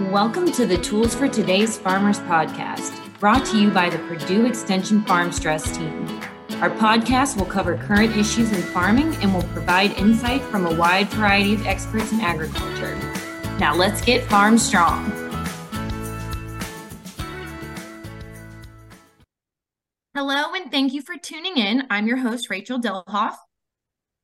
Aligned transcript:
Welcome 0.00 0.50
to 0.52 0.64
the 0.64 0.78
Tools 0.78 1.14
for 1.14 1.28
Today's 1.28 1.76
Farmers 1.76 2.18
podcast, 2.20 2.98
brought 3.20 3.44
to 3.48 3.60
you 3.60 3.70
by 3.70 3.90
the 3.90 3.98
Purdue 3.98 4.46
Extension 4.46 5.02
Farm 5.02 5.30
Stress 5.30 5.76
Team. 5.76 6.06
Our 6.62 6.70
podcast 6.70 7.36
will 7.36 7.44
cover 7.44 7.76
current 7.76 8.16
issues 8.16 8.50
in 8.52 8.62
farming 8.62 9.14
and 9.16 9.34
will 9.34 9.42
provide 9.42 9.92
insight 9.98 10.40
from 10.44 10.64
a 10.64 10.74
wide 10.74 11.08
variety 11.08 11.52
of 11.52 11.66
experts 11.66 12.10
in 12.10 12.22
agriculture. 12.22 12.96
Now 13.58 13.74
let's 13.74 14.00
get 14.00 14.24
farm 14.24 14.56
strong. 14.56 15.12
Hello, 20.14 20.54
and 20.54 20.70
thank 20.70 20.94
you 20.94 21.02
for 21.02 21.18
tuning 21.18 21.58
in. 21.58 21.86
I'm 21.90 22.06
your 22.06 22.16
host, 22.16 22.48
Rachel 22.48 22.80
Delhoff. 22.80 23.36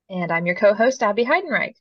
And 0.09 0.32
I'm 0.32 0.46
your 0.46 0.57
co 0.57 0.73
host, 0.73 1.03
Abby 1.03 1.27
Heidenreich. 1.27 1.75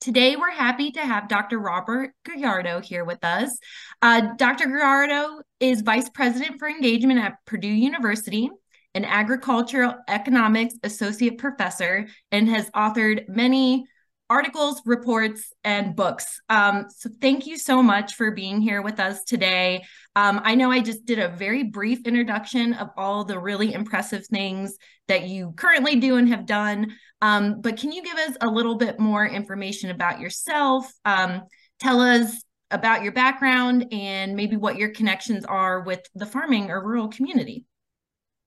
Today, 0.00 0.36
we're 0.36 0.50
happy 0.50 0.90
to 0.92 1.00
have 1.00 1.26
Dr. 1.26 1.58
Roberto 1.58 2.12
Gallardo 2.24 2.80
here 2.80 3.04
with 3.04 3.24
us. 3.24 3.58
Uh, 4.02 4.34
Dr. 4.36 4.66
Gallardo 4.66 5.40
is 5.58 5.80
Vice 5.80 6.10
President 6.10 6.58
for 6.58 6.68
Engagement 6.68 7.18
at 7.18 7.38
Purdue 7.46 7.68
University, 7.68 8.50
an 8.94 9.06
agricultural 9.06 9.94
economics 10.06 10.74
associate 10.82 11.38
professor, 11.38 12.06
and 12.30 12.48
has 12.48 12.70
authored 12.70 13.26
many 13.28 13.86
articles, 14.28 14.82
reports, 14.84 15.52
and 15.62 15.94
books. 15.94 16.40
Um, 16.48 16.86
so 16.88 17.08
thank 17.20 17.46
you 17.46 17.56
so 17.58 17.82
much 17.82 18.14
for 18.14 18.30
being 18.32 18.60
here 18.60 18.82
with 18.82 18.98
us 18.98 19.22
today. 19.22 19.84
Um, 20.16 20.40
I 20.42 20.54
know 20.54 20.70
I 20.70 20.80
just 20.80 21.04
did 21.04 21.18
a 21.18 21.28
very 21.28 21.62
brief 21.62 22.06
introduction 22.06 22.74
of 22.74 22.90
all 22.96 23.24
the 23.24 23.38
really 23.38 23.72
impressive 23.72 24.26
things 24.26 24.76
that 25.08 25.28
you 25.28 25.52
currently 25.56 25.96
do 25.96 26.16
and 26.16 26.28
have 26.28 26.46
done. 26.46 26.96
Um, 27.22 27.60
but 27.60 27.76
can 27.76 27.92
you 27.92 28.02
give 28.02 28.16
us 28.16 28.36
a 28.40 28.48
little 28.48 28.74
bit 28.74 28.98
more 28.98 29.26
information 29.26 29.90
about 29.90 30.20
yourself? 30.20 30.92
Um, 31.04 31.42
tell 31.78 32.00
us 32.00 32.42
about 32.70 33.02
your 33.02 33.12
background 33.12 33.86
and 33.92 34.34
maybe 34.34 34.56
what 34.56 34.76
your 34.76 34.88
connections 34.88 35.44
are 35.44 35.82
with 35.82 36.00
the 36.14 36.26
farming 36.26 36.70
or 36.70 36.84
rural 36.84 37.08
community. 37.08 37.64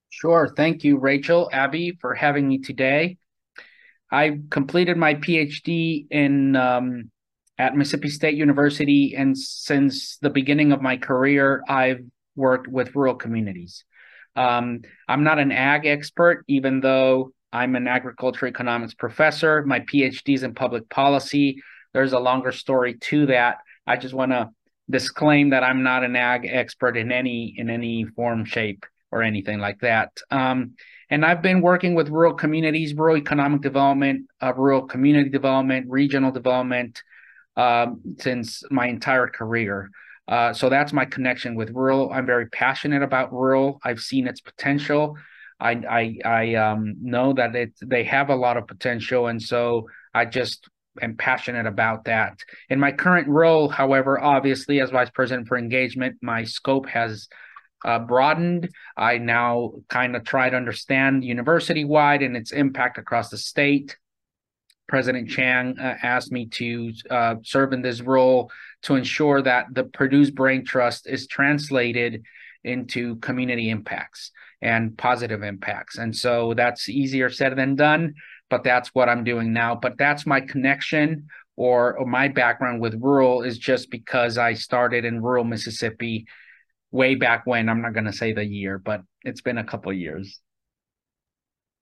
Sure. 0.09 0.51
Thank 0.57 0.83
you, 0.83 0.97
Rachel, 0.97 1.49
Abby, 1.53 1.97
for 2.01 2.13
having 2.15 2.47
me 2.47 2.57
today. 2.57 3.17
I 4.11 4.39
completed 4.49 4.97
my 4.97 5.15
PhD 5.15 6.07
in 6.09 6.55
um, 6.55 7.11
at 7.57 7.75
Mississippi 7.75 8.09
State 8.09 8.35
University, 8.35 9.15
and 9.15 9.37
since 9.37 10.17
the 10.17 10.29
beginning 10.29 10.71
of 10.71 10.81
my 10.81 10.97
career, 10.97 11.63
I've 11.67 12.01
worked 12.35 12.67
with 12.67 12.95
rural 12.95 13.15
communities. 13.15 13.83
Um, 14.35 14.81
I'm 15.07 15.23
not 15.23 15.39
an 15.39 15.51
ag 15.51 15.85
expert, 15.85 16.45
even 16.47 16.79
though 16.79 17.33
I'm 17.51 17.75
an 17.75 17.87
agriculture 17.87 18.47
economics 18.47 18.93
professor. 18.93 19.63
My 19.65 19.81
PhD 19.81 20.35
is 20.35 20.43
in 20.43 20.53
public 20.53 20.89
policy. 20.89 21.61
There's 21.93 22.13
a 22.13 22.19
longer 22.19 22.51
story 22.51 22.95
to 22.95 23.25
that. 23.27 23.57
I 23.85 23.97
just 23.97 24.13
want 24.13 24.31
to 24.31 24.49
disclaim 24.89 25.49
that 25.49 25.63
I'm 25.63 25.83
not 25.83 26.03
an 26.03 26.15
ag 26.15 26.47
expert 26.49 26.97
in 26.97 27.11
any 27.11 27.53
in 27.57 27.69
any 27.69 28.05
form, 28.05 28.45
shape, 28.45 28.85
or 29.11 29.21
anything 29.21 29.59
like 29.59 29.79
that. 29.81 30.11
Um, 30.31 30.75
and 31.09 31.25
I've 31.25 31.41
been 31.41 31.61
working 31.61 31.95
with 31.95 32.09
rural 32.09 32.33
communities, 32.33 32.93
rural 32.93 33.17
economic 33.17 33.61
development, 33.61 34.27
uh, 34.41 34.53
rural 34.55 34.83
community 34.83 35.29
development, 35.29 35.87
regional 35.89 36.31
development 36.31 37.01
um, 37.57 38.01
since 38.19 38.63
my 38.69 38.87
entire 38.87 39.27
career. 39.27 39.89
Uh, 40.27 40.53
so 40.53 40.69
that's 40.69 40.93
my 40.93 41.05
connection 41.05 41.55
with 41.55 41.71
rural. 41.71 42.11
I'm 42.13 42.25
very 42.25 42.47
passionate 42.47 43.01
about 43.01 43.33
rural. 43.33 43.79
I've 43.83 43.99
seen 43.99 44.27
its 44.27 44.41
potential. 44.41 45.17
I 45.59 45.71
I, 45.71 46.17
I 46.23 46.55
um, 46.55 46.95
know 47.01 47.33
that 47.33 47.55
it 47.55 47.73
they 47.83 48.03
have 48.03 48.29
a 48.29 48.35
lot 48.35 48.57
of 48.57 48.67
potential, 48.67 49.27
and 49.27 49.41
so 49.41 49.87
I 50.13 50.25
just 50.25 50.69
am 51.01 51.17
passionate 51.17 51.65
about 51.65 52.05
that. 52.05 52.39
In 52.69 52.79
my 52.79 52.91
current 52.91 53.27
role, 53.27 53.69
however, 53.69 54.21
obviously 54.21 54.79
as 54.81 54.91
vice 54.91 55.09
president 55.09 55.47
for 55.47 55.57
engagement, 55.57 56.17
my 56.21 56.43
scope 56.43 56.87
has 56.87 57.27
uh, 57.85 57.99
broadened. 57.99 58.69
I 58.97 59.17
now 59.17 59.73
kind 59.89 60.15
of 60.15 60.23
try 60.23 60.49
to 60.49 60.57
understand 60.57 61.23
university 61.23 61.85
wide 61.85 62.21
and 62.21 62.35
its 62.35 62.51
impact 62.51 62.97
across 62.97 63.29
the 63.29 63.37
state. 63.37 63.97
President 64.87 65.29
Chiang 65.29 65.77
uh, 65.79 65.95
asked 66.01 66.31
me 66.31 66.47
to 66.47 66.91
uh, 67.09 67.35
serve 67.43 67.73
in 67.73 67.81
this 67.81 68.01
role 68.01 68.51
to 68.83 68.95
ensure 68.95 69.41
that 69.41 69.67
the 69.71 69.83
Purdue's 69.83 70.31
Brain 70.31 70.65
Trust 70.65 71.07
is 71.07 71.27
translated 71.27 72.23
into 72.63 73.15
community 73.17 73.69
impacts 73.69 74.31
and 74.61 74.97
positive 74.97 75.43
impacts. 75.43 75.97
And 75.97 76.13
so 76.13 76.53
that's 76.53 76.89
easier 76.89 77.29
said 77.29 77.55
than 77.55 77.75
done, 77.75 78.15
but 78.49 78.63
that's 78.63 78.89
what 78.89 79.07
I'm 79.07 79.23
doing 79.23 79.53
now. 79.53 79.75
But 79.75 79.97
that's 79.97 80.25
my 80.25 80.41
connection 80.41 81.27
or, 81.55 81.97
or 81.97 82.05
my 82.05 82.27
background 82.27 82.81
with 82.81 83.01
rural 83.01 83.43
is 83.43 83.57
just 83.57 83.91
because 83.91 84.37
I 84.37 84.53
started 84.53 85.05
in 85.05 85.21
rural 85.21 85.43
Mississippi 85.43 86.25
way 86.91 87.15
back 87.15 87.45
when. 87.45 87.69
I'm 87.69 87.81
not 87.81 87.93
going 87.93 88.05
to 88.05 88.13
say 88.13 88.33
the 88.33 88.45
year, 88.45 88.77
but 88.77 89.01
it's 89.23 89.41
been 89.41 89.57
a 89.57 89.63
couple 89.63 89.91
years. 89.93 90.39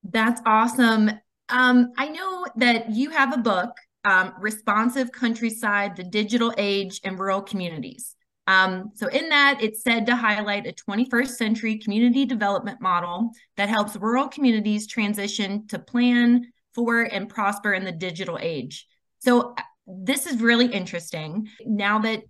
That's 0.04 0.42
awesome. 0.46 1.12
Um, 1.50 1.92
I 1.98 2.10
know 2.10 2.46
that 2.58 2.92
you 2.92 3.10
have 3.12 3.34
a 3.34 3.38
book, 3.38 3.72
um, 4.06 4.34
Responsive 4.40 5.12
Countryside, 5.12 5.96
the 5.96 6.04
Digital 6.04 6.54
Age 6.58 7.00
and 7.04 7.20
Rural 7.20 7.42
Communities. 7.42 8.16
Um, 8.48 8.92
so, 8.96 9.08
in 9.08 9.28
that, 9.30 9.60
it's 9.62 9.84
said 9.84 10.06
to 10.06 10.16
highlight 10.16 10.68
a 10.68 10.74
21st 10.74 11.30
century 11.30 11.78
community 11.80 12.26
development 12.26 12.80
model 12.80 13.32
that 13.58 13.68
helps 13.68 13.98
rural 13.98 14.30
communities 14.30 14.88
transition 14.88 15.68
to 15.68 15.80
plan 15.80 16.52
for 16.74 17.02
and 17.02 17.28
prosper 17.28 17.74
in 17.74 17.84
the 17.84 17.92
digital 17.92 18.38
age. 18.42 18.88
So, 19.20 19.54
this 19.86 20.26
is 20.26 20.42
really 20.42 20.68
interesting. 20.68 21.48
Now 21.66 22.00
that 22.00 22.24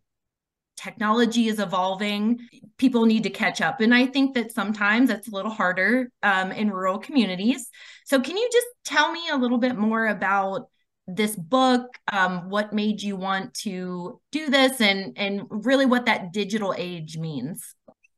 technology 0.78 1.48
is 1.48 1.60
evolving 1.60 2.40
people 2.78 3.06
need 3.06 3.24
to 3.24 3.30
catch 3.30 3.62
up. 3.62 3.82
And 3.82 3.94
i 3.94 4.06
think 4.06 4.36
that 4.36 4.52
sometimes 4.52 5.10
that's 5.10 5.28
a 5.28 5.32
little 5.32 5.52
harder 5.52 6.10
um, 6.24 6.52
in 6.52 6.72
rural 6.72 7.00
communities. 7.00 7.70
So 8.06 8.22
can 8.22 8.38
you 8.38 8.50
just 8.52 8.68
tell 8.86 9.12
me 9.12 9.30
a 9.30 9.38
little 9.38 9.58
bit 9.58 9.76
more 9.76 10.08
about 10.08 10.70
this 11.08 11.36
book 11.36 11.98
um, 12.12 12.50
what 12.50 12.74
made 12.74 13.02
you 13.02 13.16
want 13.16 13.54
to 13.54 14.20
do 14.32 14.50
this 14.50 14.82
and 14.82 15.14
and 15.18 15.44
really 15.50 15.86
what 15.86 16.06
that 16.06 16.34
digital 16.34 16.76
age 16.78 17.18
means? 17.18 17.76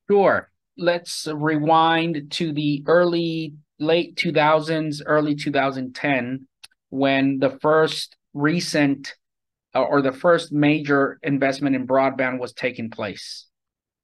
Sure. 0.09 0.49
Let's 0.77 1.27
rewind 1.31 2.31
to 2.31 2.53
the 2.53 2.83
early 2.87 3.53
late 3.79 4.15
2000s 4.15 5.01
early 5.05 5.35
2010 5.35 6.47
when 6.89 7.39
the 7.39 7.51
first 7.61 8.15
recent 8.33 9.15
or 9.73 10.01
the 10.01 10.11
first 10.11 10.51
major 10.51 11.19
investment 11.23 11.75
in 11.75 11.87
broadband 11.87 12.39
was 12.39 12.53
taking 12.53 12.89
place. 12.89 13.45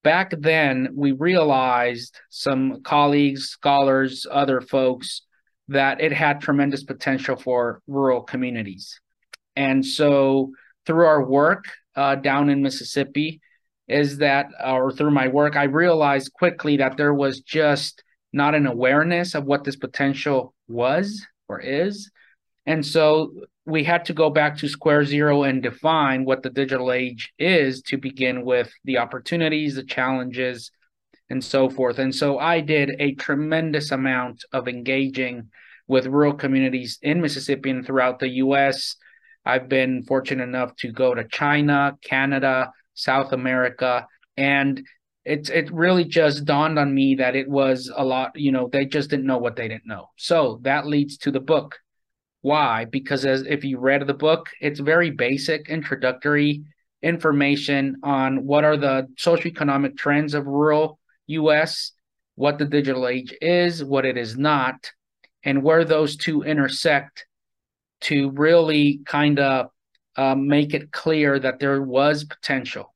Back 0.03 0.33
then, 0.39 0.89
we 0.93 1.13
realized 1.13 2.19
some 2.29 2.81
colleagues, 2.83 3.47
scholars, 3.47 4.27
other 4.29 4.61
folks 4.61 5.23
that 5.67 5.99
it 5.99 6.11
had 6.11 6.41
tremendous 6.41 6.83
potential 6.83 7.35
for 7.35 7.81
rural 7.87 8.21
communities. 8.21 8.99
And 9.55 9.83
so, 9.83 10.51
through 10.85 11.05
our 11.05 11.25
work 11.25 11.65
uh, 11.95 12.15
down 12.15 12.49
in 12.49 12.61
Mississippi, 12.61 13.41
is 13.87 14.17
that, 14.17 14.47
or 14.63 14.91
through 14.91 15.11
my 15.11 15.27
work, 15.27 15.55
I 15.55 15.63
realized 15.63 16.33
quickly 16.33 16.77
that 16.77 16.97
there 16.97 17.13
was 17.13 17.41
just 17.41 18.03
not 18.33 18.55
an 18.55 18.67
awareness 18.67 19.35
of 19.35 19.45
what 19.45 19.63
this 19.63 19.75
potential 19.75 20.53
was 20.67 21.25
or 21.47 21.59
is. 21.59 22.09
And 22.65 22.85
so 22.85 23.31
we 23.65 23.83
had 23.83 24.05
to 24.05 24.13
go 24.13 24.29
back 24.29 24.57
to 24.57 24.67
square 24.67 25.05
zero 25.05 25.43
and 25.43 25.61
define 25.61 26.25
what 26.25 26.43
the 26.43 26.49
digital 26.49 26.91
age 26.91 27.33
is 27.37 27.81
to 27.83 27.97
begin 27.97 28.43
with 28.43 28.71
the 28.83 28.97
opportunities, 28.97 29.75
the 29.75 29.83
challenges, 29.83 30.71
and 31.29 31.43
so 31.43 31.69
forth. 31.69 31.99
And 31.99 32.13
so 32.13 32.37
I 32.37 32.61
did 32.61 32.95
a 32.99 33.15
tremendous 33.15 33.91
amount 33.91 34.43
of 34.51 34.67
engaging 34.67 35.49
with 35.87 36.07
rural 36.07 36.33
communities 36.33 36.99
in 37.01 37.21
Mississippi 37.21 37.69
and 37.69 37.85
throughout 37.85 38.19
the 38.19 38.29
US. 38.29 38.95
I've 39.45 39.69
been 39.69 40.03
fortunate 40.03 40.43
enough 40.43 40.75
to 40.77 40.91
go 40.91 41.13
to 41.13 41.23
China, 41.27 41.97
Canada, 42.03 42.71
South 42.93 43.33
America, 43.33 44.07
and 44.37 44.85
it's 45.23 45.49
it 45.49 45.71
really 45.71 46.03
just 46.03 46.45
dawned 46.45 46.77
on 46.77 46.93
me 46.93 47.15
that 47.15 47.35
it 47.35 47.49
was 47.49 47.91
a 47.95 48.05
lot, 48.05 48.31
you 48.35 48.51
know, 48.51 48.69
they 48.71 48.85
just 48.85 49.09
didn't 49.09 49.25
know 49.25 49.39
what 49.39 49.55
they 49.55 49.67
didn't 49.67 49.87
know. 49.87 50.09
So 50.17 50.59
that 50.61 50.85
leads 50.85 51.17
to 51.19 51.31
the 51.31 51.39
book 51.39 51.79
why? 52.45 52.85
Because 52.85 53.25
as 53.25 53.41
if 53.41 53.63
you 53.63 53.79
read 53.79 54.05
the 54.05 54.13
book, 54.13 54.51
it's 54.61 54.79
very 54.79 55.09
basic 55.09 55.67
introductory 55.67 56.61
information 57.01 57.95
on 58.03 58.45
what 58.45 58.63
are 58.63 58.77
the 58.77 59.07
socioeconomic 59.17 59.97
trends 59.97 60.35
of 60.35 60.45
rural 60.45 60.99
US, 61.25 61.93
what 62.35 62.59
the 62.59 62.65
digital 62.65 63.07
age 63.07 63.33
is, 63.41 63.83
what 63.83 64.05
it 64.05 64.15
is 64.15 64.37
not, 64.37 64.91
and 65.43 65.63
where 65.63 65.83
those 65.83 66.17
two 66.17 66.43
intersect 66.43 67.25
to 68.01 68.29
really 68.29 68.99
kind 69.07 69.39
of 69.39 69.71
um, 70.15 70.47
make 70.47 70.75
it 70.75 70.91
clear 70.91 71.39
that 71.39 71.59
there 71.59 71.81
was 71.81 72.25
potential 72.25 72.93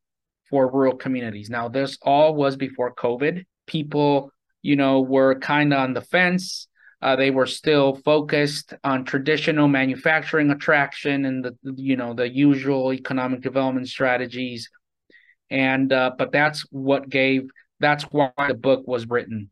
for 0.47 0.71
rural 0.71 0.95
communities. 0.95 1.49
Now, 1.49 1.69
this 1.69 1.97
all 2.03 2.35
was 2.35 2.55
before 2.55 2.93
COVID. 2.93 3.45
People, 3.65 4.31
you 4.61 4.75
know, 4.75 5.01
were 5.01 5.39
kind 5.39 5.73
of 5.73 5.79
on 5.79 5.93
the 5.95 6.01
fence 6.01 6.67
uh, 7.01 7.15
they 7.15 7.31
were 7.31 7.45
still 7.45 7.95
focused 7.95 8.73
on 8.83 9.05
traditional 9.05 9.67
manufacturing 9.67 10.51
attraction 10.51 11.25
and 11.25 11.43
the 11.43 11.55
you 11.75 11.95
know 11.95 12.13
the 12.13 12.29
usual 12.29 12.93
economic 12.93 13.41
development 13.41 13.87
strategies. 13.87 14.69
and 15.49 15.91
uh, 15.93 16.11
but 16.17 16.31
that's 16.31 16.61
what 16.71 17.09
gave 17.09 17.49
that's 17.79 18.03
why 18.05 18.31
the 18.47 18.53
book 18.53 18.87
was 18.87 19.07
written 19.07 19.49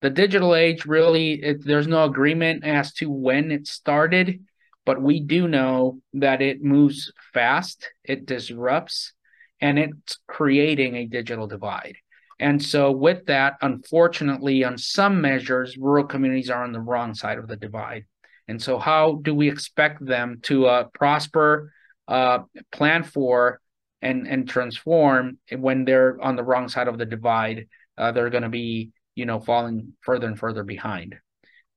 the 0.00 0.10
digital 0.10 0.54
age 0.54 0.84
really 0.84 1.34
it, 1.42 1.64
there's 1.64 1.86
no 1.86 2.04
agreement 2.04 2.64
as 2.64 2.92
to 2.92 3.10
when 3.10 3.50
it 3.50 3.66
started 3.66 4.44
but 4.84 5.00
we 5.00 5.20
do 5.20 5.46
know 5.48 6.00
that 6.14 6.42
it 6.42 6.62
moves 6.62 7.12
fast 7.32 7.90
it 8.04 8.26
disrupts 8.26 9.12
and 9.60 9.78
it's 9.78 10.18
creating 10.26 10.96
a 10.96 11.06
digital 11.06 11.46
divide 11.46 11.96
and 12.40 12.62
so 12.62 12.90
with 12.92 13.26
that 13.26 13.56
unfortunately 13.62 14.64
on 14.64 14.78
some 14.78 15.20
measures 15.20 15.76
rural 15.76 16.04
communities 16.04 16.50
are 16.50 16.62
on 16.62 16.72
the 16.72 16.80
wrong 16.80 17.14
side 17.14 17.38
of 17.38 17.48
the 17.48 17.56
divide. 17.56 18.04
And 18.46 18.62
so 18.62 18.78
how 18.78 19.20
do 19.22 19.34
we 19.34 19.48
expect 19.50 20.04
them 20.04 20.40
to 20.44 20.66
uh, 20.66 20.84
prosper 20.94 21.72
uh, 22.06 22.40
plan 22.72 23.02
for 23.02 23.60
and 24.00 24.28
and 24.28 24.48
transform 24.48 25.38
when 25.56 25.84
they're 25.84 26.18
on 26.22 26.36
the 26.36 26.44
wrong 26.44 26.68
side 26.68 26.88
of 26.88 26.98
the 26.98 27.04
divide 27.04 27.66
uh, 27.98 28.12
they're 28.12 28.30
going 28.30 28.44
to 28.44 28.48
be 28.48 28.92
you 29.16 29.26
know 29.26 29.40
falling 29.40 29.94
further 30.00 30.28
and 30.28 30.38
further 30.38 30.62
behind? 30.62 31.16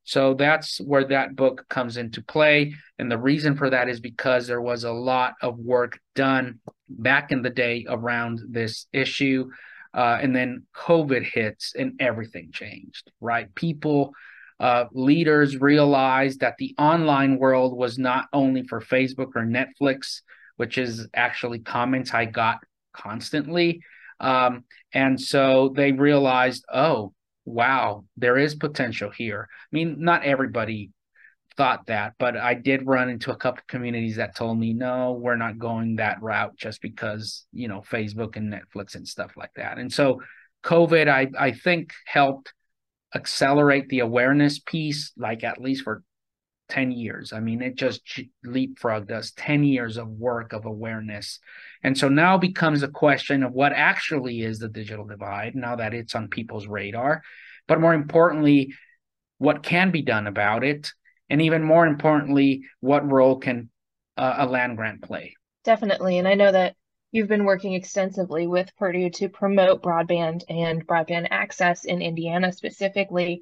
So 0.04 0.34
that's 0.34 0.80
where 0.80 1.06
that 1.06 1.36
book 1.36 1.66
comes 1.70 1.98
into 1.98 2.24
play. 2.24 2.74
And 2.98 3.12
the 3.12 3.20
reason 3.20 3.56
for 3.56 3.70
that 3.70 3.88
is 3.88 4.00
because 4.00 4.48
there 4.48 4.62
was 4.62 4.84
a 4.84 4.92
lot 4.92 5.36
of 5.42 5.60
work 5.60 6.00
done 6.16 6.60
back 6.90 7.32
in 7.32 7.44
the 7.44 7.52
day 7.52 7.86
around 7.88 8.42
this 8.50 8.88
issue 8.92 9.50
uh, 9.94 10.18
and 10.22 10.36
then 10.36 10.64
covid 10.76 11.24
hits 11.24 11.74
and 11.76 12.00
everything 12.00 12.52
changed 12.52 13.12
right 13.20 13.54
people 13.56 14.14
uh, 14.60 14.86
leaders 14.94 15.58
realized 15.58 16.42
that 16.42 16.56
the 16.60 16.76
online 16.78 17.38
world 17.38 17.76
was 17.76 17.98
not 17.98 18.26
only 18.32 18.64
for 18.64 18.80
facebook 18.80 19.30
or 19.36 19.44
netflix 19.44 20.22
which 20.62 20.78
is 20.78 21.08
actually 21.16 21.58
comments 21.58 22.14
I 22.14 22.26
got 22.26 22.60
constantly. 22.94 23.82
Um, 24.20 24.66
and 24.94 25.20
so 25.20 25.74
they 25.76 25.92
realized, 25.92 26.64
oh, 26.72 27.14
wow, 27.46 28.06
there 28.16 28.38
is 28.38 28.54
potential 28.54 29.10
here. 29.10 29.48
I 29.50 29.70
mean, 29.72 29.96
not 29.98 30.24
everybody 30.24 30.92
thought 31.62 31.86
that, 31.86 32.14
but 32.18 32.36
I 32.36 32.56
did 32.56 32.88
run 32.88 33.08
into 33.08 33.32
a 33.32 33.36
couple 33.36 33.62
communities 33.68 34.16
that 34.16 34.36
told 34.36 34.58
me, 34.58 34.74
no, 34.74 35.12
we're 35.12 35.36
not 35.36 35.60
going 35.60 35.98
that 35.98 36.20
route 36.20 36.58
just 36.58 36.82
because, 36.82 37.46
you 37.54 37.68
know, 37.68 37.82
Facebook 37.82 38.36
and 38.36 38.52
Netflix 38.52 38.96
and 38.96 39.08
stuff 39.08 39.34
like 39.38 39.54
that. 39.58 39.78
And 39.78 39.94
so 39.94 40.24
COVID, 40.64 41.08
I, 41.08 41.30
I 41.38 41.52
think, 41.52 41.94
helped 42.08 42.52
accelerate 43.14 43.90
the 43.90 44.00
awareness 44.00 44.58
piece, 44.58 45.12
like 45.16 45.44
at 45.44 45.62
least 45.62 45.84
for 45.84 46.02
10 46.70 46.94
years. 46.94 47.32
I 47.32 47.40
mean, 47.42 47.62
it 47.62 47.76
just 47.76 48.02
leapfrogged 48.44 49.12
us 49.12 49.32
10 49.38 49.64
years 49.64 49.98
of 49.98 50.08
work 50.08 50.54
of 50.54 50.66
awareness. 50.66 51.38
And 51.84 51.96
so 51.96 52.10
now 52.10 52.40
becomes 52.40 52.82
a 52.82 52.88
question 52.88 53.44
of 53.44 53.52
what 53.54 53.72
actually 53.72 54.42
is 54.42 54.58
the 54.58 54.68
digital 54.68 55.06
divide 55.06 55.54
now 55.54 55.76
that 55.76 55.94
it's 55.94 56.16
on 56.16 56.28
people's 56.28 56.66
radar. 56.66 57.22
But 57.68 57.80
more 57.80 57.94
importantly, 57.94 58.74
what 59.38 59.62
can 59.62 59.92
be 59.92 60.02
done 60.02 60.26
about 60.26 60.64
it? 60.64 60.92
And 61.32 61.42
even 61.42 61.64
more 61.64 61.88
importantly, 61.88 62.62
what 62.82 63.10
role 63.12 63.40
can 63.40 63.70
uh, 64.18 64.36
a 64.38 64.46
land 64.46 64.78
grant 64.78 65.02
play? 65.02 65.34
Definitely. 65.64 66.20
And 66.20 66.28
I 66.28 66.36
know 66.36 66.52
that 66.52 66.76
you've 67.12 67.28
been 67.28 67.46
working 67.46 67.74
extensively 67.74 68.46
with 68.46 68.76
Purdue 68.78 69.10
to 69.12 69.30
promote 69.30 69.82
broadband 69.82 70.44
and 70.50 70.86
broadband 70.86 71.30
access 71.32 71.86
in 71.86 72.04
Indiana 72.04 72.52
specifically 72.52 73.42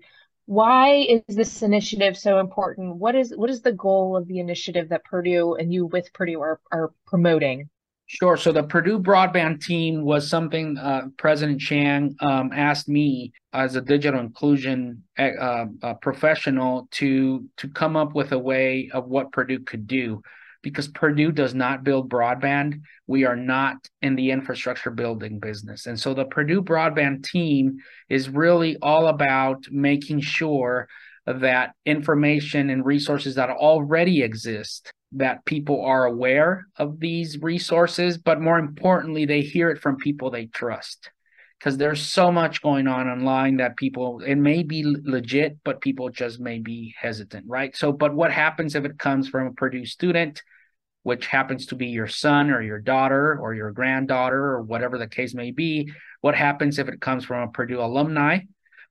why 0.49 0.95
is 1.27 1.35
this 1.35 1.61
initiative 1.61 2.17
so 2.17 2.39
important? 2.39 2.95
What 2.95 3.13
is 3.13 3.31
what 3.37 3.51
is 3.51 3.61
the 3.61 3.71
goal 3.71 4.17
of 4.17 4.25
the 4.25 4.39
initiative 4.39 4.89
that 4.89 5.03
Purdue 5.03 5.53
and 5.53 5.71
you 5.71 5.85
with 5.85 6.11
Purdue 6.11 6.41
are, 6.41 6.59
are 6.71 6.91
promoting? 7.05 7.69
Sure. 8.11 8.37
So 8.37 8.51
the 8.51 8.63
Purdue 8.63 8.99
broadband 8.99 9.63
team 9.63 10.01
was 10.03 10.27
something 10.27 10.79
uh, 10.79 11.09
President 11.17 11.61
Chiang 11.61 12.15
um, 12.21 12.49
asked 12.51 12.89
me 12.89 13.31
as 13.53 13.75
a 13.75 13.81
digital 13.81 14.19
inclusion 14.19 15.03
uh, 15.19 15.65
uh, 15.83 15.93
professional 15.93 16.87
to 16.93 17.47
to 17.57 17.67
come 17.67 17.95
up 17.95 18.15
with 18.15 18.31
a 18.31 18.39
way 18.39 18.89
of 18.93 19.07
what 19.07 19.31
Purdue 19.31 19.59
could 19.59 19.85
do 19.85 20.23
because 20.63 20.87
Purdue 20.87 21.31
does 21.31 21.53
not 21.53 21.83
build 21.83 22.09
broadband. 22.09 22.81
We 23.05 23.25
are 23.25 23.35
not 23.35 23.75
in 24.01 24.15
the 24.15 24.31
infrastructure 24.31 24.89
building 24.89 25.37
business. 25.37 25.85
And 25.85 25.99
so 25.99 26.15
the 26.15 26.25
Purdue 26.25 26.63
broadband 26.63 27.23
team 27.23 27.77
is 28.09 28.27
really 28.27 28.75
all 28.81 29.05
about 29.05 29.67
making 29.69 30.21
sure 30.21 30.89
that 31.27 31.75
information 31.85 32.71
and 32.71 32.83
resources 32.83 33.35
that 33.35 33.51
already 33.51 34.23
exist 34.23 34.91
that 35.13 35.45
people 35.45 35.83
are 35.83 36.05
aware 36.05 36.67
of 36.77 36.99
these 36.99 37.41
resources 37.41 38.17
but 38.17 38.41
more 38.41 38.59
importantly 38.59 39.25
they 39.25 39.41
hear 39.41 39.69
it 39.71 39.81
from 39.81 39.97
people 39.97 40.29
they 40.29 40.45
trust. 40.47 41.09
Because 41.57 41.75
there's 41.75 42.01
so 42.01 42.31
much 42.31 42.61
going 42.61 42.87
on 42.87 43.09
online 43.09 43.57
that 43.57 43.75
people 43.75 44.21
it 44.21 44.35
may 44.35 44.63
be 44.63 44.83
legit 44.85 45.57
but 45.65 45.81
people 45.81 46.09
just 46.09 46.39
may 46.39 46.59
be 46.59 46.93
hesitant 46.97 47.45
right? 47.47 47.75
So 47.75 47.91
but 47.91 48.13
what 48.13 48.31
happens 48.31 48.75
if 48.75 48.85
it 48.85 48.99
comes 48.99 49.27
from 49.27 49.47
a 49.47 49.53
purdue 49.53 49.85
student 49.85 50.41
which 51.03 51.27
happens 51.27 51.65
to 51.67 51.75
be 51.75 51.87
your 51.87 52.07
son 52.07 52.51
or 52.51 52.61
your 52.61 52.79
daughter 52.79 53.37
or 53.39 53.53
your 53.53 53.71
granddaughter 53.71 54.37
or 54.37 54.61
whatever 54.61 54.97
the 54.97 55.07
case 55.07 55.33
may 55.33 55.51
be? 55.51 55.91
What 56.21 56.35
happens 56.35 56.77
if 56.77 56.87
it 56.87 57.01
comes 57.01 57.25
from 57.25 57.47
a 57.47 57.51
purdue 57.51 57.81
alumni? 57.81 58.41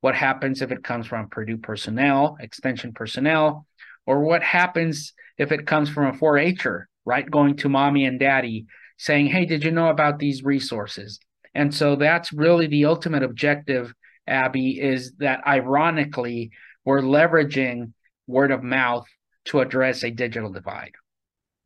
What 0.00 0.15
happens 0.15 0.62
if 0.62 0.70
it 0.73 0.85
comes 0.85 1.06
from 1.06 1.29
purdue 1.29 1.59
personnel 1.59 2.37
extension 2.41 2.93
personnel? 2.93 3.67
Or 4.06 4.20
what 4.20 4.43
happens 4.43 5.12
if 5.38 5.52
it 5.52 5.67
comes 5.67 5.88
from 5.88 6.06
a 6.06 6.19
4-h'er 6.19 6.88
right 7.05 7.31
going 7.31 7.56
to 7.56 7.69
mommy 7.69 8.05
and 8.05 8.20
daddy 8.20 8.67
saying 8.99 9.26
hey 9.26 9.44
did 9.44 9.64
you 9.64 9.70
know 9.70 9.88
about 9.88 10.19
these 10.19 10.43
resources 10.43 11.19
and 11.58 11.75
so 11.75 11.96
that's 11.96 12.32
really 12.32 12.69
the 12.69 12.85
ultimate 12.85 13.25
objective, 13.25 13.93
Abby, 14.29 14.81
is 14.81 15.14
that 15.19 15.44
ironically, 15.44 16.52
we're 16.85 17.00
leveraging 17.00 17.93
word 18.29 18.52
of 18.52 18.62
mouth 18.62 19.06
to 19.46 19.58
address 19.58 20.05
a 20.05 20.11
digital 20.11 20.52
divide. 20.52 20.93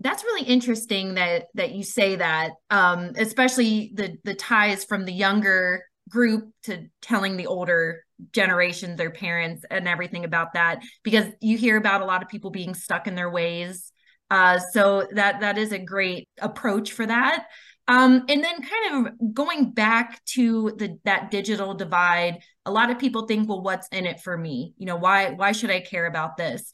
That's 0.01 0.25
really 0.25 0.47
interesting 0.47 1.15
that 1.15 1.47
that 1.55 1.73
you 1.73 1.85
say 1.85 2.17
that, 2.17 2.53
um, 2.71 3.13
especially 3.17 3.93
the 3.95 4.17
the 4.25 4.35
ties 4.35 4.85
from 4.85 5.05
the 5.05 5.13
younger 5.13 5.85
group 6.13 6.51
to 6.65 6.87
telling 7.01 7.37
the 7.37 7.47
older 7.47 8.05
generation, 8.33 8.97
their 8.97 9.11
parents, 9.11 9.65
and 9.71 9.89
everything 9.89 10.25
about 10.25 10.53
that, 10.53 10.83
because 11.03 11.27
you 11.41 11.57
hear 11.57 11.77
about 11.77 12.03
a 12.03 12.05
lot 12.05 12.23
of 12.23 12.29
people 12.29 12.51
being 12.51 12.75
stuck 12.75 13.07
in 13.07 13.15
their 13.15 13.31
ways. 13.31 13.93
Uh, 14.31 14.59
so 14.59 15.07
that 15.13 15.41
that 15.41 15.59
is 15.59 15.73
a 15.73 15.79
great 15.79 16.29
approach 16.41 16.93
for 16.93 17.07
that. 17.07 17.47
Um, 17.89 18.25
and 18.29 18.45
then 18.45 18.63
kind 18.63 19.07
of 19.07 19.35
going 19.35 19.73
back 19.73 20.25
to 20.37 20.73
the 20.79 20.99
that 21.05 21.31
digital 21.31 21.75
divide, 21.75 22.39
a 22.65 22.71
lot 22.71 22.91
of 22.91 22.99
people 22.99 23.27
think, 23.27 23.49
well, 23.49 23.63
what's 23.63 23.89
in 23.89 24.07
it 24.07 24.21
for 24.21 24.39
me? 24.39 24.73
You 24.79 24.87
know, 24.87 24.97
why 24.97 25.33
why 25.33 25.53
should 25.53 25.71
I 25.71 25.81
care 25.81 26.07
about 26.07 26.37
this? 26.37 26.71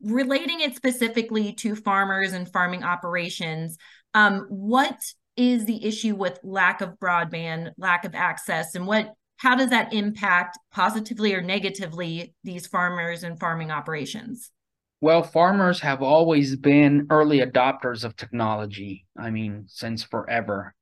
Relating 0.00 0.60
it 0.60 0.76
specifically 0.76 1.52
to 1.54 1.74
farmers 1.74 2.32
and 2.32 2.50
farming 2.50 2.84
operations, 2.84 3.76
um, 4.14 4.46
what 4.48 4.96
is 5.36 5.64
the 5.64 5.84
issue 5.84 6.14
with 6.14 6.38
lack 6.42 6.80
of 6.80 6.98
broadband, 7.00 7.72
lack 7.76 8.04
of 8.04 8.14
access, 8.14 8.74
and 8.74 8.86
what 8.86 9.12
how 9.36 9.56
does 9.56 9.70
that 9.70 9.92
impact 9.92 10.58
positively 10.72 11.34
or 11.34 11.42
negatively 11.42 12.34
these 12.44 12.66
farmers 12.66 13.24
and 13.24 13.38
farming 13.38 13.70
operations? 13.70 14.50
Well, 15.00 15.22
farmers 15.22 15.80
have 15.80 16.02
always 16.02 16.56
been 16.56 17.08
early 17.10 17.40
adopters 17.40 18.04
of 18.04 18.16
technology. 18.16 19.06
I 19.18 19.30
mean, 19.30 19.64
since 19.66 20.02
forever. 20.02 20.74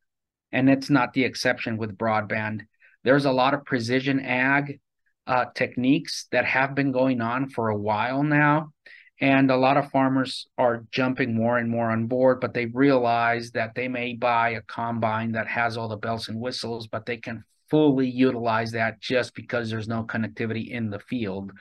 And 0.52 0.68
it's 0.68 0.90
not 0.90 1.12
the 1.12 1.24
exception 1.24 1.76
with 1.76 1.96
broadband. 1.96 2.60
There's 3.04 3.24
a 3.24 3.32
lot 3.32 3.54
of 3.54 3.64
precision 3.64 4.20
ag 4.20 4.80
uh, 5.26 5.46
techniques 5.54 6.26
that 6.30 6.44
have 6.44 6.74
been 6.74 6.92
going 6.92 7.20
on 7.20 7.48
for 7.48 7.70
a 7.70 7.76
while 7.76 8.22
now. 8.22 8.72
And 9.22 9.50
a 9.50 9.56
lot 9.56 9.78
of 9.78 9.90
farmers 9.90 10.48
are 10.58 10.84
jumping 10.90 11.34
more 11.34 11.56
and 11.56 11.70
more 11.70 11.90
on 11.90 12.08
board, 12.08 12.40
but 12.40 12.52
they 12.52 12.66
realize 12.66 13.52
that 13.52 13.74
they 13.74 13.88
may 13.88 14.12
buy 14.12 14.50
a 14.50 14.62
combine 14.62 15.32
that 15.32 15.48
has 15.48 15.78
all 15.78 15.88
the 15.88 15.96
bells 15.96 16.28
and 16.28 16.38
whistles, 16.38 16.88
but 16.88 17.06
they 17.06 17.16
can 17.16 17.44
fully 17.70 18.10
utilize 18.10 18.72
that 18.72 19.00
just 19.00 19.34
because 19.34 19.70
there's 19.70 19.88
no 19.88 20.04
connectivity 20.04 20.68
in 20.68 20.90
the 20.90 20.98
field 20.98 21.52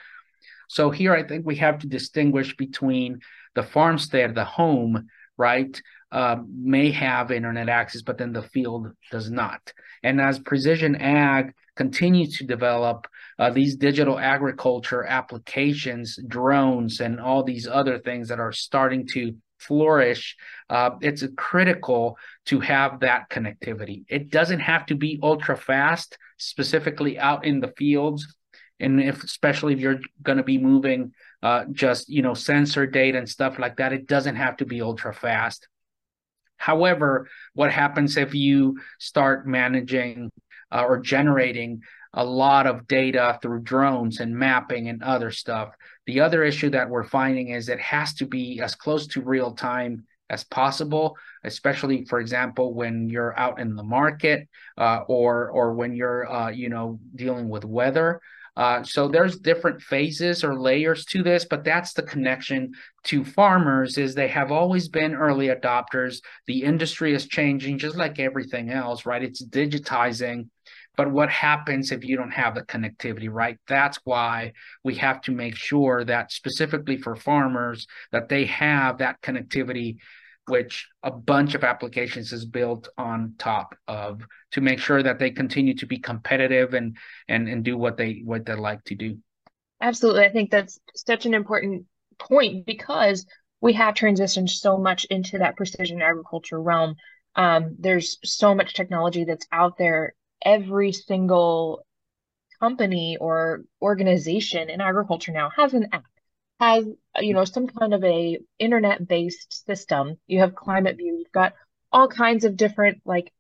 so 0.72 0.90
here 0.90 1.14
I 1.14 1.24
think 1.24 1.46
we 1.46 1.58
have 1.58 1.80
to 1.80 1.88
distinguish 1.88 2.56
between 2.56 3.20
the 3.56 3.64
farmstead, 3.64 4.36
the 4.36 4.46
home, 4.46 5.10
right, 5.36 5.82
uh, 6.14 6.38
may 6.48 6.92
have 6.92 7.30
internet 7.30 7.68
access, 7.68 8.04
but 8.04 8.18
then 8.18 8.32
the 8.32 8.42
field 8.42 8.88
does 9.12 9.30
not. 9.30 9.74
And 10.02 10.22
as 10.22 10.40
precision 10.40 10.96
ag 10.96 11.52
continues 11.76 12.38
to 12.38 12.46
develop, 12.46 13.08
uh, 13.42 13.50
these 13.50 13.76
digital 13.76 14.20
agriculture 14.20 15.04
applications, 15.04 16.20
drones, 16.28 17.00
and 17.00 17.20
all 17.20 17.42
these 17.42 17.68
other 17.68 17.98
things 17.98 18.28
that 18.28 18.40
are 18.40 18.52
starting 18.52 19.08
to 19.08 19.36
flourish, 19.58 20.38
uh, 20.70 20.92
it's 21.02 21.24
critical 21.36 22.20
to 22.46 22.60
have 22.60 23.00
that 23.00 23.32
connectivity. 23.32 24.06
It 24.08 24.30
doesn't 24.30 24.60
have 24.60 24.86
to 24.86 24.96
be 24.96 25.20
ultra 25.24 25.58
fast, 25.58 26.20
specifically 26.38 27.18
out 27.18 27.44
in 27.44 27.62
the 27.62 27.74
fields, 27.76 28.38
and 28.80 29.02
if 29.02 29.24
especially 29.24 29.74
if 29.74 29.80
you're 29.80 30.02
going 30.22 30.38
to 30.38 30.44
be 30.44 30.60
moving 30.60 31.12
uh, 31.42 31.66
just 31.72 32.10
you 32.10 32.22
know 32.22 32.36
sensor 32.36 32.86
data 32.86 33.18
and 33.18 33.28
stuff 33.28 33.58
like 33.58 33.78
that 33.78 33.92
it 33.92 34.06
doesn't 34.06 34.36
have 34.36 34.58
to 34.58 34.66
be 34.66 34.84
ultra 34.84 35.12
fast 35.16 35.68
However, 36.62 37.28
what 37.56 37.72
happens 37.72 38.18
if 38.18 38.36
you 38.36 38.80
start 39.00 39.48
managing 39.48 40.30
uh, 40.72 40.84
or 40.84 41.00
generating 41.00 41.82
a 42.14 42.24
lot 42.24 42.68
of 42.68 42.88
data 42.88 43.40
through 43.42 43.62
drones 43.62 44.20
and 44.20 44.36
mapping 44.36 44.90
and 44.90 45.04
other 45.04 45.32
stuff? 45.32 45.76
The 46.06 46.20
other 46.20 46.44
issue 46.44 46.70
that 46.72 46.90
we're 46.90 47.04
finding 47.04 47.50
is 47.50 47.70
it 47.70 47.80
has 47.80 48.14
to 48.16 48.26
be 48.26 48.60
as 48.62 48.76
close 48.76 49.08
to 49.08 49.22
real 49.22 49.54
time 49.54 50.06
as 50.32 50.44
possible, 50.46 51.18
especially, 51.44 52.06
for 52.06 52.20
example, 52.20 52.74
when 52.74 53.10
you're 53.10 53.38
out 53.38 53.60
in 53.60 53.76
the 53.76 53.84
market 53.84 54.48
uh, 54.78 55.02
or 55.08 55.52
or 55.52 55.74
when 55.74 55.94
you're 55.94 56.32
uh, 56.32 56.50
you 56.50 56.70
know 56.70 57.00
dealing 57.16 57.50
with 57.50 57.66
weather. 57.66 58.22
Uh, 58.58 58.84
so 58.84 59.08
there's 59.08 59.40
different 59.40 59.82
phases 59.82 60.44
or 60.44 60.60
layers 60.60 61.06
to 61.06 61.24
this, 61.24 61.46
but 61.46 61.64
that's 61.64 61.94
the 61.94 62.04
connection 62.04 62.74
to 63.04 63.24
farmers 63.24 63.98
is 63.98 64.14
they 64.14 64.28
have 64.28 64.52
always 64.52 64.90
been 64.90 65.16
early 65.16 65.48
adopters. 65.48 66.22
The 66.48 66.64
industry 66.64 67.14
is 67.14 67.28
changing 67.28 67.78
just 67.78 67.96
like 67.96 68.20
everything 68.20 68.70
else, 68.70 69.06
right? 69.06 69.24
It's 69.24 69.44
digitizing. 69.44 70.50
But 70.98 71.12
what 71.12 71.30
happens 71.30 71.92
if 71.92 72.04
you 72.04 72.18
don't 72.18 72.32
have 72.32 72.56
the 72.56 72.64
connectivity, 72.64 73.30
right? 73.32 73.58
That's 73.68 73.98
why 74.04 74.54
we 74.84 74.96
have 74.96 75.22
to 75.22 75.32
make 75.32 75.56
sure 75.56 76.04
that 76.04 76.32
specifically 76.32 76.98
for 76.98 77.16
farmers 77.16 77.88
that 78.12 78.30
they 78.30 78.46
have 78.46 78.98
that 78.98 79.22
connectivity 79.22 79.98
which 80.48 80.90
a 81.04 81.12
bunch 81.12 81.56
of 81.56 81.64
applications 81.64 82.34
is 82.34 82.46
built 82.46 82.90
on 82.98 83.36
top 83.38 83.76
of 83.88 84.22
to 84.52 84.60
make 84.60 84.80
sure 84.80 85.02
that 85.04 85.20
they 85.20 85.30
continue 85.30 85.74
to 85.76 85.86
be 85.86 85.98
competitive 85.98 86.74
and 86.74 86.98
and 87.28 87.48
and 87.48 87.64
do 87.64 87.78
what 87.78 87.96
they 87.96 88.22
what 88.26 88.46
they 88.46 88.56
like 88.56 88.84
to 88.84 88.96
do. 88.96 89.18
Absolutely. 89.82 90.26
I 90.26 90.30
think 90.30 90.52
that's 90.52 90.80
such 90.96 91.26
an 91.26 91.34
important 91.34 91.86
point 92.20 92.66
because 92.66 93.26
we 93.62 93.74
have 93.74 93.94
transitioned 93.94 94.50
so 94.50 94.78
much 94.78 95.06
into 95.06 95.38
that 95.38 95.56
precision 95.56 96.02
agriculture 96.02 96.62
realm. 96.62 96.96
Um, 97.36 97.76
there's 97.80 98.18
so 98.24 98.54
much 98.54 98.74
technology 98.74 99.24
that's 99.24 99.48
out 99.52 99.78
there 99.78 100.16
every 100.44 100.92
single 100.92 101.86
company 102.60 103.18
or 103.20 103.64
organization 103.82 104.70
in 104.70 104.82
agriculture 104.82 105.32
now 105.32 105.50
has 105.56 105.74
an 105.74 105.88
app 105.92 106.04
has 106.60 106.86
you 107.20 107.34
know 107.34 107.44
some 107.44 107.68
kind 107.68 107.94
of 107.94 108.04
a 108.04 108.38
internet 108.60 109.08
based 109.08 109.66
system. 109.66 110.18
You 110.28 110.40
have 110.40 110.56
climate 110.56 110.98
view. 110.98 111.18
You've 111.18 111.32
got 111.32 111.54
all 111.92 112.08
kinds 112.08 112.46
of 112.46 112.56
different 112.56 113.02
like 113.06 113.34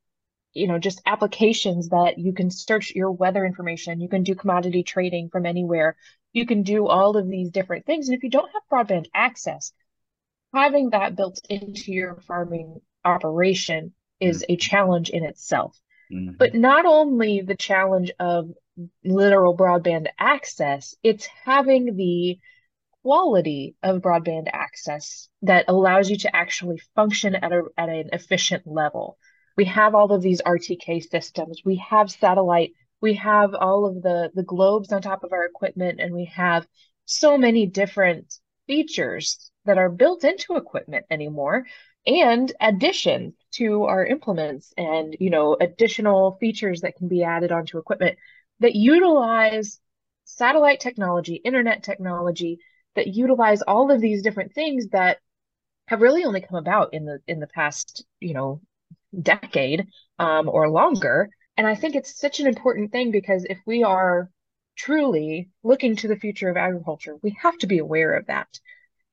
you 0.54 0.68
know 0.68 0.80
just 0.80 1.02
applications 1.06 1.90
that 1.90 2.18
you 2.18 2.34
can 2.34 2.50
search 2.50 2.92
your 2.96 3.12
weather 3.12 3.46
information. 3.46 4.02
You 4.02 4.10
can 4.10 4.24
do 4.24 4.36
commodity 4.36 4.84
trading 4.84 5.30
from 5.30 5.46
anywhere. 5.46 5.96
You 6.34 6.46
can 6.46 6.64
do 6.64 6.88
all 6.88 7.18
of 7.18 7.30
these 7.30 7.52
different 7.52 7.86
things. 7.86 8.08
And 8.08 8.18
if 8.18 8.24
you 8.24 8.30
don't 8.30 8.50
have 8.52 8.88
broadband 8.88 9.06
access 9.14 9.72
having 10.54 10.90
that 10.92 11.16
built 11.16 11.40
into 11.50 11.92
your 11.92 12.20
farming 12.28 12.82
operation 13.06 13.94
is 14.20 14.44
mm-hmm. 14.44 14.54
a 14.54 14.58
challenge 14.58 15.10
in 15.10 15.24
itself 15.24 15.78
mm-hmm. 16.12 16.32
but 16.38 16.54
not 16.54 16.86
only 16.86 17.42
the 17.42 17.56
challenge 17.56 18.12
of 18.20 18.50
literal 19.04 19.56
broadband 19.56 20.08
access 20.20 20.96
it's 21.04 21.28
having 21.46 21.96
the 21.96 22.38
quality 23.04 23.76
of 23.82 24.02
broadband 24.02 24.48
access 24.52 25.30
that 25.42 25.66
allows 25.68 26.10
you 26.10 26.18
to 26.18 26.36
actually 26.36 26.80
function 26.96 27.36
at, 27.36 27.52
a, 27.52 27.64
at 27.78 27.90
an 27.90 28.10
efficient 28.14 28.64
level. 28.66 29.18
We 29.58 29.66
have 29.66 29.96
all 29.96 30.12
of 30.12 30.22
these 30.22 30.42
RTK 30.42 31.10
systems, 31.10 31.62
we 31.66 31.78
have 31.78 32.12
satellite, 32.12 32.72
we 33.02 33.16
have 33.16 33.54
all 33.54 33.86
of 33.88 34.02
the, 34.02 34.32
the 34.34 34.44
globes 34.44 34.92
on 34.92 35.02
top 35.02 35.24
of 35.24 35.34
our 35.34 35.46
equipment, 35.46 36.00
and 36.00 36.14
we 36.14 36.26
have 36.26 36.68
so 37.06 37.38
many 37.38 37.66
different 37.66 38.34
features 38.68 39.52
that 39.66 39.78
are 39.78 39.90
built 39.90 40.24
into 40.24 40.56
equipment 40.56 41.06
anymore 41.10 41.66
and 42.06 42.52
additions 42.62 43.34
to 43.52 43.84
our 43.84 44.06
implements 44.06 44.74
and 44.78 45.16
you 45.20 45.30
know 45.30 45.58
additional 45.60 46.38
features 46.40 46.82
that 46.82 46.96
can 46.96 47.08
be 47.08 47.24
added 47.24 47.52
onto 47.52 47.78
equipment 47.78 48.18
that 48.60 48.76
utilize 48.76 49.80
satellite 50.26 50.80
technology 50.80 51.36
internet 51.36 51.84
technology 51.84 52.60
that 52.96 53.08
utilize 53.08 53.62
all 53.62 53.92
of 53.92 54.02
these 54.02 54.22
different 54.22 54.54
things 54.54 54.88
that 54.90 55.18
have 55.88 56.02
really 56.02 56.24
only 56.24 56.42
come 56.42 56.58
about 56.58 56.94
in 56.94 57.06
the 57.06 57.20
in 57.28 57.40
the 57.40 57.48
past 57.48 58.06
you 58.20 58.34
know 58.34 58.62
decade 59.20 59.88
um, 60.20 60.48
or 60.48 60.70
longer. 60.70 61.30
And 61.58 61.68
i 61.68 61.76
think 61.76 61.96
it's 61.96 62.18
such 62.18 62.40
an 62.40 62.48
important 62.48 62.92
thing 62.92 63.12
because 63.12 63.46
if 63.46 63.60
we 63.66 63.84
are 63.84 64.30
truly 64.78 65.50
looking 65.64 65.98
to 65.98 66.08
the 66.08 66.16
future 66.16 66.50
of 66.50 66.58
agriculture 66.58 67.16
we 67.22 67.36
have 67.42 67.58
to 67.60 67.68
be 67.68 67.80
aware 67.80 68.14
of 68.14 68.28
that. 68.28 68.48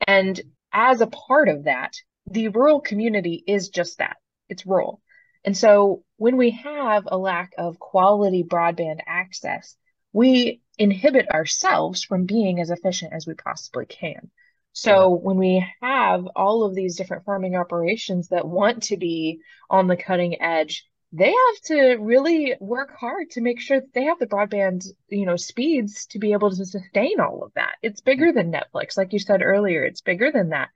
And 0.06 0.40
as 0.72 1.00
a 1.00 1.08
part 1.08 1.48
of 1.48 1.64
that 1.64 1.94
the 2.30 2.48
rural 2.48 2.80
community 2.80 3.42
is 3.46 3.70
just 3.70 3.98
that 3.98 4.18
it's 4.48 4.66
role. 4.66 5.00
and 5.44 5.56
so 5.56 6.02
when 6.16 6.36
we 6.36 6.50
have 6.50 7.04
a 7.06 7.18
lack 7.18 7.52
of 7.58 7.78
quality 7.78 8.42
broadband 8.42 9.00
access 9.06 9.76
we 10.12 10.60
inhibit 10.78 11.30
ourselves 11.30 12.04
from 12.04 12.24
being 12.24 12.60
as 12.60 12.70
efficient 12.70 13.12
as 13.12 13.26
we 13.26 13.34
possibly 13.34 13.86
can. 13.86 14.30
So 14.72 15.10
when 15.10 15.38
we 15.38 15.66
have 15.82 16.26
all 16.36 16.64
of 16.64 16.74
these 16.74 16.96
different 16.96 17.24
farming 17.24 17.56
operations 17.56 18.28
that 18.28 18.46
want 18.46 18.84
to 18.84 18.96
be 18.96 19.40
on 19.68 19.88
the 19.88 19.96
cutting 19.96 20.40
edge, 20.40 20.86
they 21.12 21.32
have 21.32 21.60
to 21.64 21.96
really 21.96 22.54
work 22.60 22.94
hard 22.96 23.30
to 23.30 23.40
make 23.40 23.60
sure 23.60 23.80
that 23.80 23.92
they 23.94 24.04
have 24.04 24.18
the 24.18 24.26
broadband, 24.26 24.84
you 25.08 25.26
know, 25.26 25.36
speeds 25.36 26.06
to 26.06 26.18
be 26.18 26.32
able 26.32 26.50
to 26.50 26.66
sustain 26.66 27.18
all 27.18 27.42
of 27.42 27.52
that. 27.54 27.76
It's 27.82 28.02
bigger 28.02 28.26
mm-hmm. 28.26 28.50
than 28.50 28.52
Netflix, 28.52 28.96
like 28.96 29.12
you 29.12 29.18
said 29.18 29.42
earlier. 29.42 29.84
It's 29.84 30.02
bigger 30.02 30.30
than 30.30 30.50
that. 30.50 30.68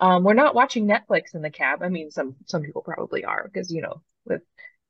Um, 0.00 0.24
we're 0.24 0.34
not 0.34 0.54
watching 0.54 0.86
Netflix 0.86 1.34
in 1.34 1.42
the 1.42 1.50
cab. 1.50 1.82
I 1.82 1.88
mean, 1.88 2.10
some 2.10 2.36
some 2.46 2.62
people 2.62 2.82
probably 2.82 3.24
are 3.24 3.48
because 3.52 3.70
you 3.70 3.82
know 3.82 4.02
with 4.24 4.42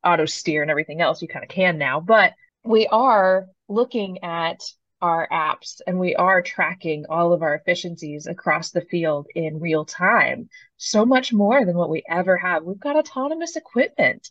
auto 0.05 0.27
steer 0.27 0.63
and 0.63 0.71
everything 0.71 1.01
else, 1.01 1.21
you 1.21 1.29
kind 1.29 1.45
of 1.45 1.51
can 1.51 1.79
now. 1.79 2.01
But 2.01 2.35
we 2.65 2.87
are 2.87 3.47
looking 3.69 4.23
at 4.23 4.61
our 5.03 5.27
apps 5.33 5.81
and 5.87 5.99
we 5.99 6.15
are 6.15 6.43
tracking 6.43 7.07
all 7.09 7.33
of 7.33 7.43
our 7.43 7.55
efficiencies 7.55 8.27
across 8.27 8.71
the 8.71 8.83
field 8.83 9.27
in 9.35 9.61
real 9.61 9.85
time 9.85 10.49
so 10.77 11.07
much 11.07 11.33
more 11.33 11.65
than 11.65 11.77
what 11.77 11.89
we 11.89 12.03
ever 12.09 12.37
have 12.37 12.65
we've 12.65 12.79
got 12.79 12.97
autonomous 12.97 13.57
equipment 13.57 14.31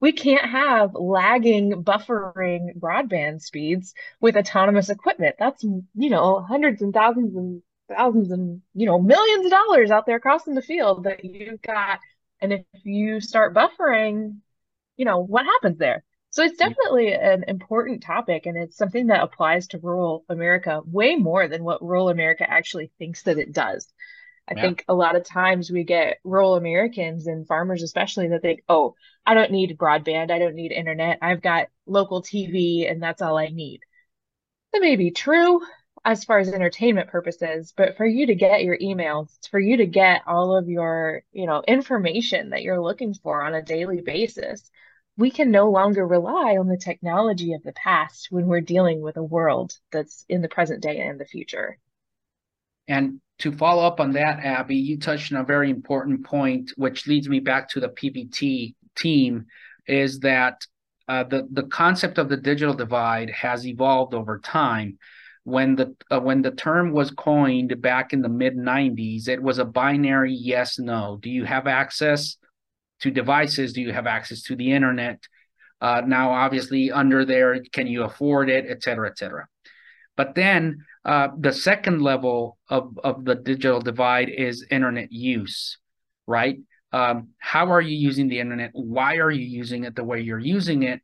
we 0.00 0.12
can't 0.12 0.44
have 0.44 0.94
lagging 0.94 1.82
buffering 1.82 2.78
broadband 2.78 3.40
speeds 3.40 3.94
with 4.20 4.36
autonomous 4.36 4.90
equipment 4.90 5.36
that's 5.38 5.64
you 5.64 6.10
know 6.10 6.40
hundreds 6.40 6.82
and 6.82 6.92
thousands 6.92 7.34
and 7.34 7.62
thousands 7.94 8.30
and 8.30 8.62
you 8.74 8.86
know 8.86 9.00
millions 9.00 9.44
of 9.44 9.50
dollars 9.50 9.90
out 9.90 10.06
there 10.06 10.20
crossing 10.20 10.54
the 10.54 10.62
field 10.62 11.04
that 11.04 11.24
you've 11.24 11.60
got 11.62 11.98
and 12.40 12.52
if 12.52 12.62
you 12.84 13.20
start 13.20 13.54
buffering 13.54 14.36
you 14.96 15.04
know 15.04 15.18
what 15.18 15.44
happens 15.44 15.78
there 15.78 16.04
so 16.30 16.44
it's 16.44 16.56
definitely 16.56 17.12
an 17.12 17.44
important 17.48 18.04
topic, 18.04 18.46
and 18.46 18.56
it's 18.56 18.76
something 18.76 19.08
that 19.08 19.22
applies 19.22 19.66
to 19.68 19.78
rural 19.78 20.24
America 20.28 20.80
way 20.86 21.16
more 21.16 21.48
than 21.48 21.64
what 21.64 21.82
rural 21.82 22.08
America 22.08 22.48
actually 22.48 22.92
thinks 22.98 23.24
that 23.24 23.38
it 23.38 23.52
does. 23.52 23.92
I 24.48 24.54
yeah. 24.54 24.62
think 24.62 24.84
a 24.88 24.94
lot 24.94 25.16
of 25.16 25.24
times 25.24 25.72
we 25.72 25.82
get 25.82 26.18
rural 26.22 26.54
Americans 26.54 27.26
and 27.26 27.48
farmers, 27.48 27.82
especially, 27.82 28.28
that 28.28 28.42
think, 28.42 28.62
oh, 28.68 28.94
I 29.26 29.34
don't 29.34 29.50
need 29.50 29.76
broadband, 29.76 30.30
I 30.30 30.38
don't 30.38 30.54
need 30.54 30.70
internet, 30.70 31.18
I've 31.20 31.42
got 31.42 31.66
local 31.84 32.22
TV, 32.22 32.88
and 32.88 33.02
that's 33.02 33.22
all 33.22 33.36
I 33.36 33.48
need. 33.48 33.80
That 34.72 34.82
may 34.82 34.94
be 34.94 35.10
true 35.10 35.60
as 36.04 36.24
far 36.24 36.38
as 36.38 36.48
entertainment 36.48 37.08
purposes, 37.08 37.74
but 37.76 37.96
for 37.96 38.06
you 38.06 38.26
to 38.26 38.34
get 38.34 38.64
your 38.64 38.78
emails, 38.78 39.30
for 39.50 39.60
you 39.60 39.76
to 39.76 39.86
get 39.86 40.22
all 40.26 40.56
of 40.56 40.68
your, 40.68 41.22
you 41.32 41.46
know, 41.46 41.62
information 41.68 42.50
that 42.50 42.62
you're 42.62 42.80
looking 42.80 43.12
for 43.12 43.42
on 43.42 43.54
a 43.54 43.62
daily 43.62 44.00
basis, 44.00 44.70
we 45.16 45.30
can 45.30 45.50
no 45.50 45.70
longer 45.70 46.06
rely 46.06 46.56
on 46.56 46.68
the 46.68 46.78
technology 46.78 47.52
of 47.52 47.62
the 47.62 47.74
past 47.74 48.28
when 48.30 48.46
we're 48.46 48.62
dealing 48.62 49.02
with 49.02 49.18
a 49.18 49.22
world 49.22 49.76
that's 49.92 50.24
in 50.28 50.40
the 50.40 50.48
present 50.48 50.82
day 50.82 51.00
and 51.00 51.20
the 51.20 51.26
future. 51.26 51.78
And 52.88 53.20
to 53.40 53.52
follow 53.52 53.86
up 53.86 54.00
on 54.00 54.12
that, 54.12 54.40
Abby, 54.40 54.76
you 54.76 54.98
touched 54.98 55.32
on 55.32 55.40
a 55.40 55.44
very 55.44 55.70
important 55.70 56.24
point, 56.24 56.72
which 56.76 57.06
leads 57.06 57.28
me 57.28 57.40
back 57.40 57.68
to 57.70 57.80
the 57.80 57.88
PBT 57.88 58.74
team, 58.96 59.46
is 59.86 60.20
that 60.20 60.66
uh, 61.08 61.24
the 61.24 61.46
the 61.50 61.64
concept 61.64 62.18
of 62.18 62.28
the 62.28 62.36
digital 62.36 62.74
divide 62.74 63.30
has 63.30 63.66
evolved 63.66 64.14
over 64.14 64.38
time. 64.38 64.98
When 65.44 65.76
the 65.76 65.96
uh, 66.10 66.20
when 66.20 66.42
the 66.42 66.50
term 66.50 66.92
was 66.92 67.10
coined 67.10 67.80
back 67.80 68.12
in 68.12 68.20
the 68.22 68.28
mid 68.28 68.56
'90s, 68.56 69.28
it 69.28 69.42
was 69.42 69.58
a 69.58 69.64
binary 69.64 70.34
yes 70.34 70.78
no. 70.78 71.18
Do 71.20 71.30
you 71.30 71.44
have 71.44 71.66
access 71.66 72.36
to 73.00 73.10
devices? 73.10 73.72
Do 73.72 73.80
you 73.80 73.92
have 73.92 74.06
access 74.06 74.42
to 74.44 74.56
the 74.56 74.72
internet? 74.72 75.20
Uh, 75.80 76.02
now, 76.06 76.32
obviously, 76.32 76.92
under 76.92 77.24
there, 77.24 77.58
can 77.72 77.86
you 77.86 78.02
afford 78.02 78.50
it, 78.50 78.66
et 78.68 78.82
cetera, 78.82 79.08
et 79.08 79.16
cetera. 79.16 79.48
But 80.16 80.34
then 80.34 80.84
uh, 81.04 81.28
the 81.38 81.52
second 81.52 82.02
level 82.02 82.58
of, 82.68 82.98
of 83.02 83.24
the 83.24 83.34
digital 83.34 83.80
divide 83.80 84.28
is 84.28 84.66
internet 84.70 85.10
use, 85.10 85.78
right? 86.26 86.58
Um, 86.92 87.28
how 87.38 87.72
are 87.72 87.80
you 87.80 87.96
using 87.96 88.28
the 88.28 88.40
internet? 88.40 88.72
Why 88.74 89.16
are 89.16 89.30
you 89.30 89.46
using 89.46 89.84
it 89.84 89.96
the 89.96 90.04
way 90.04 90.20
you're 90.20 90.38
using 90.38 90.82
it? 90.82 91.00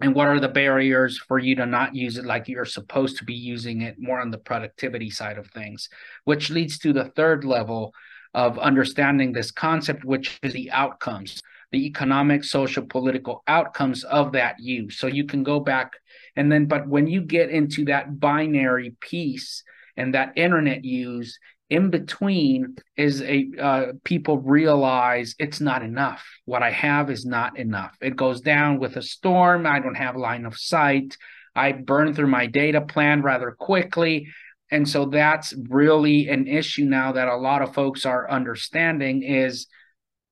And 0.00 0.14
what 0.14 0.26
are 0.26 0.40
the 0.40 0.48
barriers 0.48 1.18
for 1.18 1.38
you 1.38 1.54
to 1.56 1.66
not 1.66 1.94
use 1.94 2.18
it 2.18 2.24
like 2.24 2.48
you're 2.48 2.64
supposed 2.64 3.16
to 3.18 3.24
be 3.24 3.34
using 3.34 3.82
it 3.82 3.96
more 3.98 4.20
on 4.20 4.30
the 4.30 4.38
productivity 4.38 5.08
side 5.08 5.38
of 5.38 5.46
things? 5.48 5.88
Which 6.24 6.50
leads 6.50 6.78
to 6.78 6.92
the 6.92 7.04
third 7.04 7.44
level, 7.44 7.94
of 8.34 8.58
understanding 8.58 9.32
this 9.32 9.50
concept, 9.50 10.04
which 10.04 10.38
is 10.42 10.52
the 10.52 10.70
outcomes, 10.72 11.40
the 11.70 11.86
economic, 11.86 12.44
social, 12.44 12.84
political 12.84 13.42
outcomes 13.46 14.04
of 14.04 14.32
that 14.32 14.58
use. 14.58 14.98
So 14.98 15.06
you 15.06 15.24
can 15.24 15.42
go 15.42 15.60
back 15.60 15.92
and 16.36 16.50
then, 16.50 16.66
but 16.66 16.86
when 16.86 17.06
you 17.06 17.20
get 17.20 17.50
into 17.50 17.84
that 17.86 18.18
binary 18.18 18.96
piece 19.00 19.62
and 19.96 20.12
that 20.14 20.32
internet 20.36 20.84
use, 20.84 21.38
in 21.70 21.90
between 21.90 22.76
is 22.96 23.22
a 23.22 23.48
uh, 23.60 23.86
people 24.04 24.38
realize 24.38 25.34
it's 25.38 25.60
not 25.60 25.82
enough. 25.82 26.24
What 26.44 26.62
I 26.62 26.70
have 26.70 27.10
is 27.10 27.24
not 27.24 27.58
enough. 27.58 27.96
It 28.00 28.16
goes 28.16 28.40
down 28.40 28.78
with 28.78 28.96
a 28.96 29.02
storm. 29.02 29.66
I 29.66 29.80
don't 29.80 29.94
have 29.94 30.16
line 30.16 30.44
of 30.44 30.58
sight. 30.58 31.16
I 31.56 31.72
burn 31.72 32.14
through 32.14 32.28
my 32.28 32.46
data 32.46 32.80
plan 32.80 33.22
rather 33.22 33.52
quickly. 33.52 34.28
And 34.70 34.88
so 34.88 35.06
that's 35.06 35.54
really 35.68 36.28
an 36.28 36.46
issue 36.46 36.84
now 36.84 37.12
that 37.12 37.28
a 37.28 37.36
lot 37.36 37.62
of 37.62 37.74
folks 37.74 38.04
are 38.04 38.30
understanding 38.30 39.22
is 39.22 39.66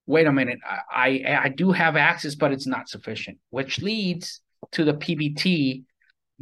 wait 0.06 0.26
a 0.26 0.32
minute, 0.32 0.58
I, 0.90 1.22
I, 1.26 1.40
I 1.44 1.48
do 1.48 1.72
have 1.72 1.96
access, 1.96 2.34
but 2.34 2.52
it's 2.52 2.66
not 2.66 2.88
sufficient, 2.88 3.38
which 3.50 3.80
leads 3.80 4.40
to 4.72 4.84
the 4.84 4.94
PBT, 4.94 5.84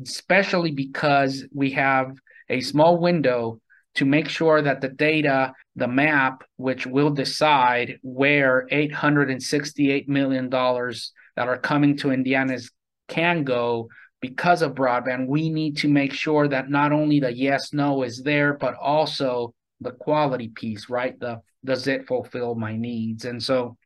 especially 0.03 0.71
because 0.71 1.45
we 1.55 1.73
have 1.73 2.17
a 2.49 2.61
small 2.63 2.99
window 2.99 3.61
to 4.01 4.07
make 4.07 4.31
sure 4.31 4.63
that 4.63 4.81
the 4.81 4.89
data, 4.89 5.53
the 5.77 5.87
map, 5.87 6.43
which 6.57 6.87
will 6.87 7.11
decide 7.11 7.99
where 8.03 8.67
$868 8.73 10.09
million 10.09 10.49
that 10.49 11.49
are 11.49 11.59
coming 11.59 11.99
to 11.99 12.11
Indiana's 12.11 12.71
can 13.09 13.45
go 13.45 13.91
because 14.23 14.63
of 14.63 14.75
broadband, 14.75 15.27
we 15.27 15.51
need 15.51 15.77
to 15.77 15.89
make 15.89 16.15
sure 16.15 16.49
that 16.49 16.71
not 16.71 16.93
only 16.93 17.21
the 17.21 17.31
yes, 17.31 17.75
no 17.75 18.03
is 18.03 18.23
there, 18.23 18.55
but 18.55 18.75
also 18.75 19.53
the 19.83 19.91
quality 19.91 20.49
piece, 20.49 20.89
right? 20.89 21.21
The 21.21 21.43
does 21.63 21.87
it 21.87 22.07
fulfill 22.07 22.55
my 22.55 22.75
needs? 22.75 23.27
And 23.27 23.43
so 23.43 23.77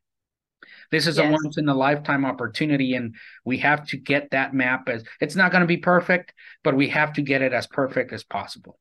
this 0.92 1.08
is 1.08 1.16
yes. 1.16 1.26
a 1.26 1.32
once 1.32 1.58
in 1.58 1.68
a 1.68 1.74
lifetime 1.74 2.24
opportunity, 2.24 2.94
and 2.94 3.16
we 3.44 3.58
have 3.58 3.84
to 3.88 3.96
get 3.96 4.30
that 4.30 4.54
map 4.54 4.88
as 4.88 5.02
it's 5.20 5.34
not 5.34 5.50
going 5.50 5.62
to 5.62 5.66
be 5.66 5.78
perfect, 5.78 6.34
but 6.62 6.76
we 6.76 6.90
have 6.90 7.14
to 7.14 7.22
get 7.22 7.42
it 7.42 7.52
as 7.52 7.66
perfect 7.66 8.12
as 8.12 8.22
possible. 8.22 8.78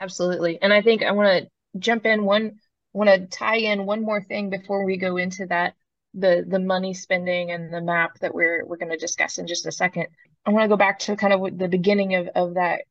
Absolutely. 0.00 0.60
And 0.60 0.72
I 0.72 0.82
think 0.82 1.02
I 1.02 1.12
want 1.12 1.44
to 1.44 1.78
jump 1.78 2.06
in 2.06 2.24
one 2.24 2.58
want 2.92 3.10
to 3.10 3.26
tie 3.26 3.56
in 3.58 3.84
one 3.84 4.02
more 4.02 4.22
thing 4.22 4.48
before 4.48 4.84
we 4.84 4.96
go 4.96 5.18
into 5.18 5.46
that 5.46 5.74
the 6.14 6.44
the 6.46 6.58
money 6.58 6.94
spending 6.94 7.50
and 7.50 7.72
the 7.72 7.80
map 7.80 8.18
that 8.20 8.34
we're 8.34 8.64
we're 8.64 8.78
going 8.78 8.90
to 8.90 8.96
discuss 8.96 9.38
in 9.38 9.46
just 9.46 9.66
a 9.66 9.72
second. 9.72 10.06
I 10.46 10.50
want 10.50 10.64
to 10.64 10.68
go 10.68 10.76
back 10.76 10.98
to 11.00 11.16
kind 11.16 11.32
of 11.32 11.58
the 11.58 11.68
beginning 11.68 12.14
of 12.14 12.28
of 12.34 12.54
that 12.54 12.82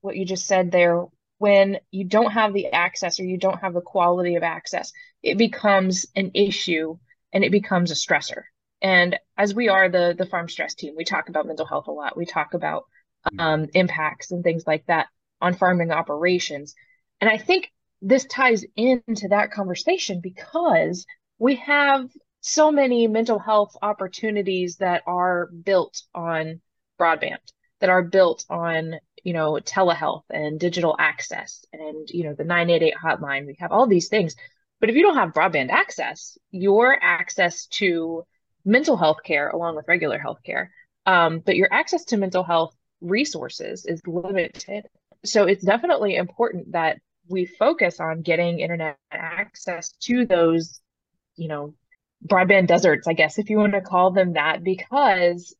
what 0.00 0.16
you 0.16 0.24
just 0.24 0.46
said 0.46 0.70
there 0.70 1.04
when 1.38 1.78
you 1.90 2.04
don't 2.04 2.32
have 2.32 2.52
the 2.52 2.66
access 2.72 3.20
or 3.20 3.24
you 3.24 3.38
don't 3.38 3.60
have 3.60 3.74
the 3.74 3.80
quality 3.80 4.36
of 4.36 4.42
access, 4.42 4.92
it 5.22 5.36
becomes 5.36 6.06
an 6.16 6.30
issue 6.34 6.96
and 7.32 7.44
it 7.44 7.50
becomes 7.50 7.90
a 7.90 7.94
stressor. 7.94 8.44
And 8.80 9.18
as 9.36 9.54
we 9.54 9.68
are 9.68 9.88
the 9.88 10.14
the 10.16 10.26
farm 10.26 10.48
stress 10.48 10.74
team, 10.74 10.94
we 10.96 11.04
talk 11.04 11.28
about 11.28 11.46
mental 11.46 11.66
health 11.66 11.88
a 11.88 11.92
lot. 11.92 12.16
We 12.16 12.26
talk 12.26 12.54
about 12.54 12.84
um, 13.38 13.66
impacts 13.74 14.30
and 14.30 14.44
things 14.44 14.66
like 14.66 14.86
that 14.86 15.08
on 15.40 15.54
farming 15.54 15.90
operations. 15.90 16.74
And 17.20 17.30
I 17.30 17.38
think 17.38 17.72
this 18.02 18.24
ties 18.26 18.64
into 18.76 19.28
that 19.28 19.50
conversation 19.50 20.20
because 20.20 21.06
we 21.38 21.56
have 21.56 22.10
so 22.40 22.70
many 22.70 23.08
mental 23.08 23.38
health 23.38 23.76
opportunities 23.82 24.76
that 24.76 25.02
are 25.06 25.46
built 25.46 26.02
on 26.14 26.60
broadband, 27.00 27.38
that 27.80 27.90
are 27.90 28.02
built 28.02 28.44
on, 28.48 28.94
you 29.24 29.32
know, 29.32 29.54
telehealth 29.54 30.22
and 30.30 30.60
digital 30.60 30.94
access 30.98 31.64
and, 31.72 32.08
you 32.10 32.24
know, 32.24 32.34
the 32.34 32.44
988 32.44 32.94
hotline. 33.02 33.46
We 33.46 33.56
have 33.58 33.72
all 33.72 33.86
these 33.86 34.08
things. 34.08 34.36
But 34.78 34.90
if 34.90 34.96
you 34.96 35.02
don't 35.02 35.16
have 35.16 35.32
broadband 35.32 35.70
access, 35.70 36.38
your 36.50 36.96
access 37.02 37.66
to 37.66 38.24
mental 38.64 38.96
health 38.96 39.18
care 39.24 39.48
along 39.48 39.76
with 39.76 39.88
regular 39.88 40.18
health 40.18 40.42
care, 40.44 40.70
um, 41.06 41.40
but 41.40 41.56
your 41.56 41.72
access 41.72 42.04
to 42.06 42.16
mental 42.16 42.44
health 42.44 42.74
resources 43.00 43.86
is 43.86 44.00
limited 44.06 44.86
so 45.24 45.44
it's 45.44 45.64
definitely 45.64 46.16
important 46.16 46.72
that 46.72 46.98
we 47.28 47.46
focus 47.46 48.00
on 48.00 48.22
getting 48.22 48.60
internet 48.60 48.98
access 49.10 49.92
to 50.00 50.26
those, 50.26 50.80
you 51.36 51.48
know, 51.48 51.74
broadband 52.26 52.66
deserts, 52.66 53.06
I 53.06 53.12
guess, 53.12 53.38
if 53.38 53.50
you 53.50 53.58
want 53.58 53.72
to 53.72 53.80
call 53.80 54.10
them 54.10 54.34
that, 54.34 54.62
because 54.62 55.54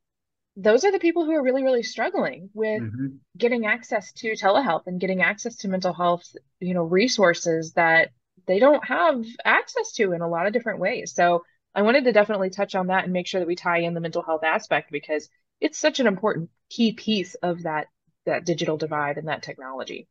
those 0.57 0.85
are 0.85 0.93
the 0.93 0.99
people 0.99 1.25
who 1.25 1.33
are 1.33 1.43
really, 1.43 1.63
really 1.63 1.83
struggling 1.83 2.49
with 2.55 2.83
mm-hmm. 2.83 3.17
getting 3.37 3.67
access 3.67 4.13
to 4.15 4.33
telehealth 4.33 4.87
and 4.87 5.01
getting 5.01 5.23
access 5.23 5.57
to 5.57 5.69
mental 5.69 5.93
health, 5.93 6.25
you 6.61 6.73
know, 6.73 6.85
resources 6.85 7.73
that 7.75 8.11
they 8.47 8.59
don't 8.59 8.85
have 8.87 9.23
access 9.45 9.93
to 9.93 10.13
in 10.13 10.23
a 10.23 10.29
lot 10.29 10.47
of 10.47 10.53
different 10.53 10.79
ways. 10.79 11.13
So 11.15 11.45
I 11.75 11.83
wanted 11.83 12.05
to 12.05 12.13
definitely 12.13 12.51
touch 12.51 12.75
on 12.75 12.87
that 12.87 13.05
and 13.05 13.13
make 13.13 13.27
sure 13.27 13.41
that 13.41 13.47
we 13.47 13.57
tie 13.57 13.81
in 13.81 13.93
the 13.93 14.01
mental 14.01 14.23
health 14.23 14.45
aspect 14.45 14.91
because 14.91 15.29
it's 15.61 15.79
such 15.79 16.01
an 16.01 16.07
important 16.07 16.49
key 16.71 16.93
piece 16.93 17.35
of 17.37 17.65
that 17.65 17.89
that 18.27 18.45
digital 18.45 18.77
divide 18.77 19.19
and 19.19 19.29
that 19.29 19.43
technology. 19.43 20.07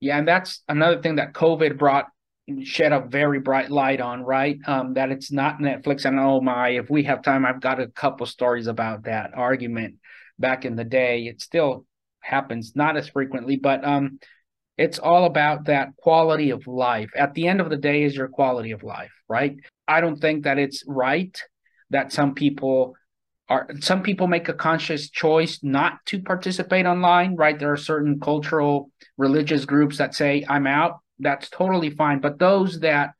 Yeah, 0.00 0.18
and 0.18 0.26
that's 0.26 0.62
another 0.68 1.02
thing 1.02 1.16
that 1.16 1.34
COVID 1.34 1.78
brought 1.78 2.06
shed 2.64 2.92
a 2.92 3.00
very 3.00 3.38
bright 3.38 3.70
light 3.70 4.00
on, 4.00 4.22
right? 4.22 4.58
Um, 4.66 4.94
that 4.94 5.10
it's 5.10 5.30
not 5.30 5.58
Netflix. 5.58 6.04
And 6.04 6.18
oh 6.18 6.40
my, 6.40 6.70
if 6.70 6.90
we 6.90 7.04
have 7.04 7.22
time, 7.22 7.46
I've 7.46 7.60
got 7.60 7.80
a 7.80 7.86
couple 7.86 8.26
stories 8.26 8.66
about 8.66 9.04
that 9.04 9.30
argument 9.34 9.96
back 10.38 10.64
in 10.64 10.76
the 10.76 10.84
day. 10.84 11.26
It 11.26 11.40
still 11.40 11.86
happens, 12.20 12.72
not 12.74 12.96
as 12.96 13.08
frequently, 13.08 13.56
but 13.56 13.84
um, 13.84 14.18
it's 14.76 14.98
all 14.98 15.26
about 15.26 15.66
that 15.66 15.96
quality 15.96 16.50
of 16.50 16.66
life. 16.66 17.10
At 17.16 17.34
the 17.34 17.46
end 17.46 17.60
of 17.60 17.70
the 17.70 17.76
day, 17.76 18.02
is 18.02 18.16
your 18.16 18.28
quality 18.28 18.72
of 18.72 18.82
life, 18.82 19.12
right? 19.28 19.56
I 19.86 20.00
don't 20.00 20.18
think 20.18 20.44
that 20.44 20.58
it's 20.58 20.84
right 20.86 21.38
that 21.90 22.12
some 22.12 22.34
people 22.34 22.94
are 23.50 23.68
some 23.80 24.02
people 24.02 24.28
make 24.28 24.48
a 24.48 24.54
conscious 24.54 25.10
choice 25.10 25.58
not 25.62 25.98
to 26.06 26.22
participate 26.22 26.86
online 26.86 27.34
right? 27.34 27.58
There 27.58 27.72
are 27.72 27.76
certain 27.76 28.20
cultural 28.20 28.92
religious 29.18 29.64
groups 29.64 29.98
that 29.98 30.14
say 30.14 30.44
i'm 30.48 30.66
out. 30.66 31.00
That's 31.18 31.50
totally 31.50 31.90
fine. 31.90 32.20
But 32.20 32.38
those 32.38 32.80
that 32.80 33.10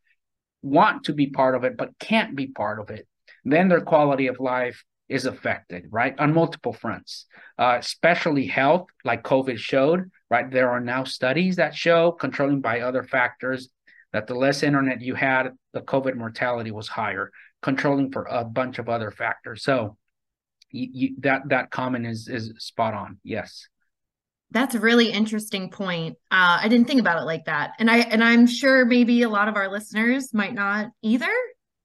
want 0.62 1.05
to 1.05 1.12
be 1.12 1.27
part 1.27 1.55
of 1.55 1.64
it 1.64 1.77
but 1.77 1.99
can't 1.99 2.37
be 2.37 2.47
part 2.47 2.79
of 2.81 2.90
it 2.90 3.07
then 3.45 3.69
their 3.69 3.81
quality 3.81 4.27
of 4.27 4.38
life 4.38 4.85
is 5.09 5.27
affected 5.27 5.87
right? 5.90 6.19
On 6.19 6.33
multiple 6.33 6.73
fronts. 6.73 7.27
Uh, 7.59 7.77
especially 7.79 8.47
health 8.47 8.87
like 9.05 9.25
covid 9.25 9.59
showed 9.59 10.11
right? 10.31 10.49
There 10.51 10.71
are 10.71 10.81
now 10.81 11.03
studies 11.05 11.57
that 11.57 11.75
show 11.75 12.12
controlling 12.12 12.61
by 12.61 12.81
other 12.81 13.03
factors 13.03 13.69
that 14.12 14.29
the 14.29 14.35
less 14.35 14.62
internet 14.62 15.01
you 15.01 15.16
had 15.16 15.49
the 15.73 15.81
covid 15.81 16.14
mortality 16.14 16.71
was 16.71 16.87
higher 16.87 17.33
controlling 17.62 18.11
for 18.11 18.25
a 18.25 18.45
bunch 18.45 18.79
of 18.79 18.88
other 18.88 19.11
factors. 19.11 19.62
So 19.62 19.97
you, 20.70 21.16
that 21.20 21.42
that 21.48 21.70
comment 21.70 22.06
is 22.06 22.28
is 22.28 22.52
spot 22.59 22.94
on. 22.94 23.18
Yes. 23.22 23.66
That's 24.52 24.74
a 24.74 24.80
really 24.80 25.12
interesting 25.12 25.70
point. 25.70 26.16
Uh, 26.30 26.59
I 26.61 26.68
didn't 26.68 26.88
think 26.88 27.00
about 27.00 27.22
it 27.22 27.24
like 27.24 27.44
that, 27.44 27.72
and 27.78 27.88
I 27.90 27.98
and 27.98 28.22
I'm 28.22 28.46
sure 28.46 28.85
maybe 28.85 29.22
a 29.22 29.28
lot 29.28 29.48
of 29.48 29.56
our 29.56 29.70
listeners 29.70 30.35
might 30.35 30.54
not 30.54 30.88
either. 31.02 31.30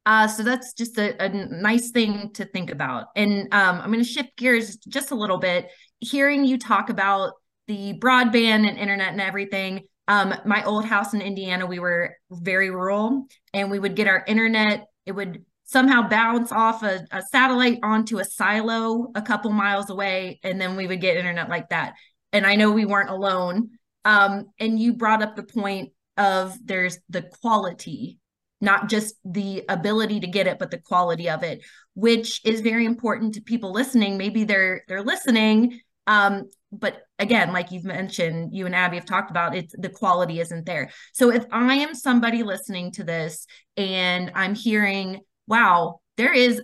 Uh, 0.05 0.27
so 0.27 0.43
that's 0.43 0.73
just 0.73 0.97
a, 0.99 1.23
a, 1.23 1.29
nice 1.29 1.89
thing 1.89 2.29
to 2.33 2.45
think 2.45 2.69
about. 2.69 3.07
And 3.15 3.51
um, 3.51 3.81
I'm 3.81 3.91
going 3.91 4.03
to 4.03 4.09
shift 4.09 4.37
gears 4.37 4.75
just 4.87 5.09
a 5.09 5.15
little 5.15 5.39
bit. 5.39 5.67
Hearing 5.99 6.45
you 6.45 6.59
talk 6.59 6.91
about 6.91 7.33
the 7.67 7.97
broadband 7.99 8.67
and 8.67 8.77
internet 8.77 9.13
and 9.13 9.21
everything. 9.21 9.87
Um, 10.07 10.35
my 10.45 10.63
old 10.63 10.85
house 10.85 11.15
in 11.15 11.21
Indiana, 11.21 11.65
we 11.65 11.79
were 11.79 12.15
very 12.29 12.69
rural, 12.69 13.25
and 13.53 13.71
we 13.71 13.79
would 13.79 13.95
get 13.95 14.07
our 14.07 14.23
internet. 14.27 14.85
It 15.07 15.13
would 15.13 15.43
somehow 15.65 16.07
bounce 16.07 16.51
off 16.51 16.83
a, 16.83 17.05
a, 17.11 17.21
satellite 17.23 17.79
onto 17.83 18.19
a 18.19 18.25
silo 18.25 19.11
a 19.15 19.21
couple 19.21 19.51
miles 19.51 19.89
away 19.89 20.39
and 20.43 20.61
then 20.61 20.75
we 20.75 20.87
would 20.87 21.01
get 21.01 21.17
internet 21.17 21.49
like 21.49 21.69
that. 21.69 21.95
And 22.31 22.45
i 22.45 22.55
know 22.55 22.71
we 22.71 22.85
weren't 22.85 23.09
alone. 23.09 23.71
Um, 24.05 24.45
and 24.59 24.79
you 24.79 24.93
brought 24.93 25.23
up 25.23 25.35
the 25.35 25.43
point 25.43 25.91
of 26.17 26.55
there's 26.63 26.99
the 27.09 27.23
quality 27.23 28.19
not 28.61 28.87
just 28.87 29.15
the 29.25 29.65
ability 29.67 30.21
to 30.21 30.27
get 30.27 30.47
it 30.47 30.57
but 30.57 30.71
the 30.71 30.77
quality 30.77 31.29
of 31.29 31.43
it 31.43 31.61
which 31.93 32.41
is 32.45 32.61
very 32.61 32.85
important 32.85 33.33
to 33.33 33.41
people 33.41 33.71
listening. 33.71 34.17
Maybe 34.17 34.43
they're 34.43 34.83
they're 34.87 35.03
listening 35.03 35.81
um, 36.07 36.49
but 36.71 37.01
again 37.17 37.51
like 37.51 37.71
you've 37.71 37.83
mentioned 37.83 38.53
you 38.53 38.65
and 38.65 38.75
abby 38.75 38.97
have 38.97 39.05
talked 39.05 39.31
about 39.31 39.55
it's 39.55 39.73
the 39.77 39.89
quality 39.89 40.39
isn't 40.39 40.65
there. 40.65 40.91
So 41.13 41.31
if 41.31 41.45
i 41.51 41.75
am 41.75 41.95
somebody 41.95 42.43
listening 42.43 42.91
to 42.93 43.03
this 43.03 43.47
and 43.75 44.31
i'm 44.35 44.53
hearing 44.53 45.21
wow, 45.47 45.99
there 46.17 46.33
is 46.33 46.61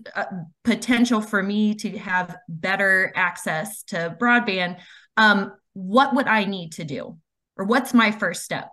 potential 0.63 1.21
for 1.21 1.43
me 1.43 1.75
to 1.75 1.97
have 1.97 2.37
better 2.47 3.11
access 3.15 3.83
to 3.83 4.15
broadband. 4.19 4.79
Um, 5.17 5.53
what 5.73 6.15
would 6.15 6.27
I 6.27 6.45
need 6.45 6.73
to 6.73 6.83
do? 6.83 7.17
Or 7.57 7.65
what's 7.65 7.93
my 7.93 8.11
first 8.11 8.43
step? 8.43 8.69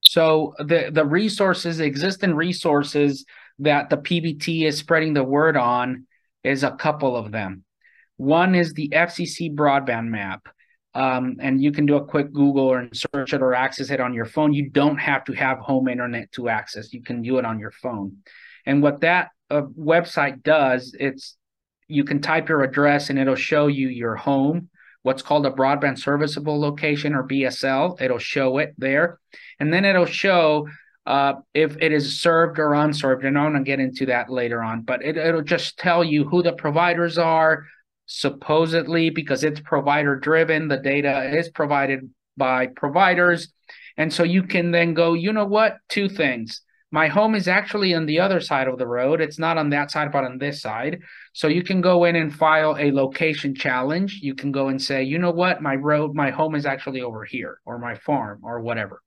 So 0.00 0.54
the 0.58 0.90
the 0.92 1.04
resources, 1.04 1.80
existing 1.80 2.34
resources 2.34 3.24
that 3.60 3.90
the 3.90 3.96
PBT 3.96 4.66
is 4.66 4.78
spreading 4.78 5.14
the 5.14 5.24
word 5.24 5.56
on 5.56 6.06
is 6.44 6.62
a 6.62 6.72
couple 6.72 7.16
of 7.16 7.32
them. 7.32 7.64
One 8.16 8.54
is 8.54 8.72
the 8.72 8.88
FCC 8.90 9.54
broadband 9.54 10.08
map. 10.08 10.48
um, 10.94 11.36
and 11.40 11.62
you 11.62 11.70
can 11.72 11.86
do 11.86 11.96
a 11.96 12.04
quick 12.04 12.32
Google 12.32 12.64
or 12.66 12.88
search 12.92 13.32
it 13.34 13.42
or 13.42 13.54
access 13.54 13.90
it 13.90 14.00
on 14.00 14.14
your 14.14 14.24
phone. 14.24 14.52
You 14.52 14.70
don't 14.70 14.98
have 14.98 15.24
to 15.24 15.32
have 15.32 15.58
home 15.58 15.86
internet 15.88 16.32
to 16.32 16.48
access. 16.48 16.92
You 16.92 17.02
can 17.02 17.22
do 17.22 17.38
it 17.38 17.44
on 17.44 17.58
your 17.60 17.70
phone. 17.70 18.18
And 18.66 18.82
what 18.82 19.00
that 19.02 19.28
uh, 19.50 19.62
website 19.78 20.42
does, 20.42 20.94
it's 20.98 21.36
you 21.88 22.04
can 22.04 22.20
type 22.20 22.48
your 22.48 22.62
address 22.62 23.08
and 23.08 23.18
it'll 23.18 23.34
show 23.34 23.66
you 23.66 23.88
your 23.88 24.14
home, 24.14 24.68
what's 25.02 25.22
called 25.22 25.46
a 25.46 25.50
broadband 25.50 25.98
serviceable 25.98 26.60
location 26.60 27.14
or 27.14 27.26
BSL. 27.26 28.00
It'll 28.00 28.18
show 28.18 28.58
it 28.58 28.74
there, 28.78 29.18
and 29.58 29.72
then 29.72 29.84
it'll 29.84 30.04
show 30.04 30.68
uh, 31.06 31.34
if 31.54 31.76
it 31.80 31.92
is 31.92 32.20
served 32.20 32.58
or 32.58 32.74
unserved. 32.74 33.24
And 33.24 33.38
I'm 33.38 33.52
going 33.52 33.64
to 33.64 33.68
get 33.68 33.80
into 33.80 34.06
that 34.06 34.30
later 34.30 34.62
on, 34.62 34.82
but 34.82 35.02
it, 35.02 35.16
it'll 35.16 35.42
just 35.42 35.78
tell 35.78 36.04
you 36.04 36.28
who 36.28 36.42
the 36.42 36.52
providers 36.52 37.16
are, 37.16 37.64
supposedly 38.08 39.10
because 39.10 39.44
it's 39.44 39.60
provider 39.60 40.16
driven 40.16 40.66
the 40.66 40.78
data 40.78 41.30
is 41.36 41.50
provided 41.50 42.10
by 42.38 42.66
providers 42.66 43.52
and 43.98 44.10
so 44.10 44.22
you 44.22 44.42
can 44.42 44.70
then 44.70 44.94
go 44.94 45.12
you 45.12 45.30
know 45.30 45.44
what 45.44 45.76
two 45.90 46.08
things 46.08 46.62
my 46.90 47.08
home 47.08 47.34
is 47.34 47.48
actually 47.48 47.94
on 47.94 48.06
the 48.06 48.18
other 48.18 48.40
side 48.40 48.68
of 48.68 48.78
the 48.78 48.86
road 48.86 49.20
it's 49.20 49.38
not 49.38 49.58
on 49.58 49.70
that 49.70 49.90
side 49.90 50.10
but 50.12 50.24
on 50.24 50.38
this 50.38 50.60
side 50.60 51.00
so 51.32 51.48
you 51.48 51.62
can 51.62 51.80
go 51.80 52.04
in 52.04 52.16
and 52.16 52.34
file 52.34 52.76
a 52.78 52.92
location 52.92 53.54
challenge 53.54 54.20
you 54.22 54.34
can 54.34 54.52
go 54.52 54.68
and 54.68 54.80
say 54.80 55.02
you 55.02 55.18
know 55.18 55.30
what 55.30 55.62
my 55.62 55.74
road 55.74 56.14
my 56.14 56.30
home 56.30 56.54
is 56.54 56.66
actually 56.66 57.02
over 57.02 57.24
here 57.24 57.58
or 57.64 57.78
my 57.78 57.94
farm 57.94 58.40
or 58.42 58.60
whatever 58.60 59.02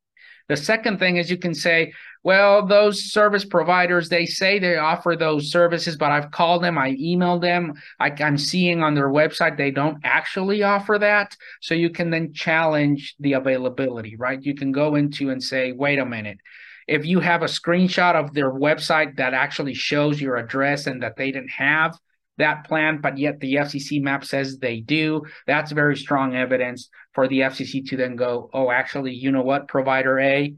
the 0.51 0.57
second 0.57 0.99
thing 0.99 1.15
is 1.15 1.31
you 1.31 1.37
can 1.37 1.53
say, 1.53 1.93
well, 2.23 2.67
those 2.67 3.05
service 3.13 3.45
providers, 3.45 4.09
they 4.09 4.25
say 4.25 4.59
they 4.59 4.75
offer 4.75 5.15
those 5.15 5.49
services, 5.49 5.95
but 5.95 6.11
I've 6.11 6.31
called 6.31 6.61
them, 6.61 6.77
I 6.77 6.91
emailed 6.95 7.39
them, 7.39 7.75
I, 8.01 8.11
I'm 8.19 8.37
seeing 8.37 8.83
on 8.83 8.93
their 8.93 9.07
website 9.07 9.55
they 9.55 9.71
don't 9.71 9.99
actually 10.03 10.61
offer 10.61 10.99
that. 10.99 11.37
So 11.61 11.73
you 11.73 11.89
can 11.89 12.09
then 12.09 12.33
challenge 12.33 13.15
the 13.21 13.31
availability, 13.31 14.17
right? 14.17 14.43
You 14.43 14.53
can 14.53 14.73
go 14.73 14.95
into 14.95 15.29
and 15.29 15.41
say, 15.41 15.71
wait 15.71 15.99
a 15.99 16.05
minute. 16.05 16.39
If 16.87 17.05
you 17.05 17.19
have 17.19 17.41
a 17.41 17.45
screenshot 17.45 18.15
of 18.15 18.33
their 18.33 18.51
website 18.51 19.17
that 19.17 19.33
actually 19.33 19.73
shows 19.73 20.19
your 20.19 20.37
address 20.37 20.87
and 20.87 21.03
that 21.03 21.15
they 21.15 21.31
didn't 21.31 21.51
have 21.51 21.97
that 22.37 22.65
plan, 22.65 22.99
but 23.01 23.17
yet 23.17 23.39
the 23.39 23.55
FCC 23.55 24.01
map 24.01 24.25
says 24.25 24.57
they 24.57 24.79
do. 24.79 25.23
That's 25.47 25.71
very 25.71 25.95
strong 25.95 26.35
evidence 26.35 26.89
for 27.13 27.27
the 27.27 27.41
FCC 27.41 27.87
to 27.89 27.97
then 27.97 28.15
go, 28.15 28.49
oh, 28.53 28.71
actually, 28.71 29.13
you 29.13 29.31
know 29.31 29.43
what, 29.43 29.67
provider 29.67 30.19
A, 30.19 30.53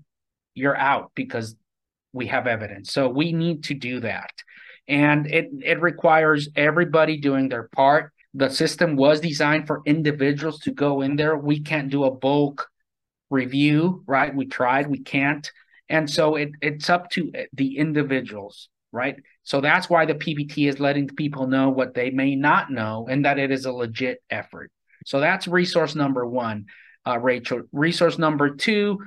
you're 0.56 0.78
out 0.78 1.12
because 1.16 1.56
we 2.14 2.28
have 2.28 2.48
evidence. 2.48 2.92
So 2.92 3.10
we 3.10 3.34
need 3.34 3.66
to 3.66 3.74
do 3.74 4.00
that. 4.02 4.32
And 4.88 5.28
it, 5.28 5.50
it 5.64 5.82
requires 5.82 6.50
everybody 6.56 7.18
doing 7.18 7.50
their 7.50 7.70
part. 7.70 8.12
The 8.34 8.50
system 8.50 8.96
was 8.96 9.20
designed 9.20 9.68
for 9.68 9.82
individuals 9.86 10.60
to 10.62 10.72
go 10.72 11.02
in 11.02 11.16
there. 11.16 11.38
We 11.38 11.62
can't 11.62 11.90
do 11.90 12.04
a 12.04 12.12
bulk 12.12 12.68
review, 13.30 14.04
right? 14.08 14.34
We 14.34 14.46
tried, 14.46 14.90
we 14.90 15.00
can't. 15.00 15.50
And 15.90 16.10
so 16.10 16.36
it, 16.36 16.52
it's 16.62 16.90
up 16.90 17.10
to 17.12 17.32
the 17.54 17.78
individuals, 17.78 18.70
right? 18.92 19.16
So 19.44 19.62
that's 19.62 19.90
why 19.90 20.06
the 20.06 20.16
PBT 20.16 20.70
is 20.70 20.80
letting 20.80 21.08
people 21.08 21.48
know 21.48 21.70
what 21.70 21.94
they 21.94 22.10
may 22.10 22.36
not 22.36 22.72
know 22.72 23.08
and 23.10 23.26
that 23.26 23.40
it 23.40 23.52
is 23.52 23.66
a 23.66 23.72
legit 23.72 24.24
effort. 24.30 24.72
So 25.06 25.20
that's 25.20 25.48
resource 25.48 25.96
number 25.96 26.26
one, 26.26 26.66
uh, 27.06 27.20
Rachel. 27.20 27.64
Resource 27.72 28.18
number 28.18 28.56
two, 28.56 29.00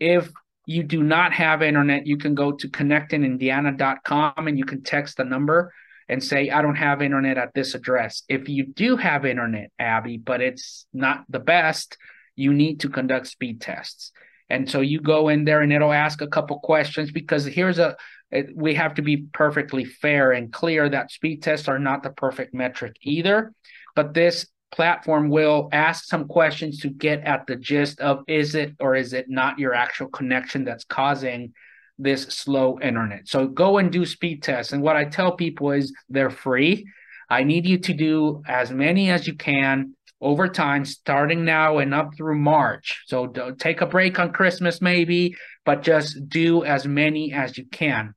if 0.00 0.30
you 0.66 0.82
do 0.82 1.02
not 1.02 1.32
have 1.32 1.62
internet, 1.62 2.06
you 2.06 2.16
can 2.16 2.34
go 2.34 2.52
to 2.52 2.68
connectingindiana.com 2.68 4.48
and 4.48 4.58
you 4.58 4.64
can 4.64 4.82
text 4.82 5.18
the 5.18 5.24
number 5.24 5.72
and 6.08 6.22
say, 6.22 6.50
I 6.50 6.62
don't 6.62 6.76
have 6.76 7.02
internet 7.02 7.38
at 7.38 7.54
this 7.54 7.74
address. 7.74 8.22
If 8.28 8.48
you 8.48 8.66
do 8.66 8.96
have 8.96 9.24
internet, 9.24 9.70
Abby, 9.78 10.18
but 10.18 10.40
it's 10.40 10.86
not 10.92 11.24
the 11.28 11.38
best, 11.38 11.96
you 12.36 12.52
need 12.52 12.80
to 12.80 12.88
conduct 12.88 13.28
speed 13.28 13.60
tests. 13.60 14.12
And 14.50 14.70
so 14.70 14.80
you 14.80 15.00
go 15.00 15.28
in 15.28 15.44
there 15.44 15.62
and 15.62 15.72
it'll 15.72 15.92
ask 15.92 16.20
a 16.20 16.26
couple 16.26 16.58
questions 16.60 17.10
because 17.10 17.44
here's 17.44 17.78
a 17.78 17.96
we 18.54 18.74
have 18.74 18.94
to 18.94 19.02
be 19.02 19.26
perfectly 19.32 19.84
fair 19.84 20.32
and 20.32 20.52
clear 20.52 20.88
that 20.88 21.12
speed 21.12 21.42
tests 21.42 21.68
are 21.68 21.78
not 21.78 22.02
the 22.02 22.10
perfect 22.10 22.52
metric 22.52 22.96
either. 23.02 23.52
But 23.94 24.12
this 24.12 24.46
platform 24.72 25.28
will 25.28 25.68
ask 25.72 26.04
some 26.04 26.26
questions 26.26 26.80
to 26.80 26.88
get 26.88 27.20
at 27.20 27.46
the 27.46 27.54
gist 27.54 28.00
of 28.00 28.24
is 28.26 28.56
it 28.56 28.74
or 28.80 28.96
is 28.96 29.12
it 29.12 29.26
not 29.28 29.58
your 29.58 29.72
actual 29.72 30.08
connection 30.08 30.64
that's 30.64 30.84
causing 30.84 31.52
this 31.98 32.22
slow 32.24 32.78
internet. 32.80 33.28
So 33.28 33.46
go 33.46 33.78
and 33.78 33.92
do 33.92 34.04
speed 34.04 34.42
tests. 34.42 34.72
And 34.72 34.82
what 34.82 34.96
I 34.96 35.04
tell 35.04 35.36
people 35.36 35.70
is 35.70 35.92
they're 36.08 36.30
free. 36.30 36.86
I 37.30 37.44
need 37.44 37.66
you 37.66 37.78
to 37.78 37.94
do 37.94 38.42
as 38.46 38.70
many 38.70 39.10
as 39.10 39.26
you 39.26 39.34
can 39.34 39.94
over 40.24 40.48
time, 40.48 40.86
starting 40.86 41.44
now 41.44 41.78
and 41.78 41.92
up 41.92 42.16
through 42.16 42.38
March. 42.38 43.04
So 43.06 43.26
take 43.58 43.82
a 43.82 43.86
break 43.86 44.18
on 44.18 44.32
Christmas, 44.32 44.80
maybe, 44.80 45.36
but 45.66 45.82
just 45.82 46.28
do 46.28 46.64
as 46.64 46.86
many 46.86 47.32
as 47.32 47.58
you 47.58 47.66
can. 47.66 48.14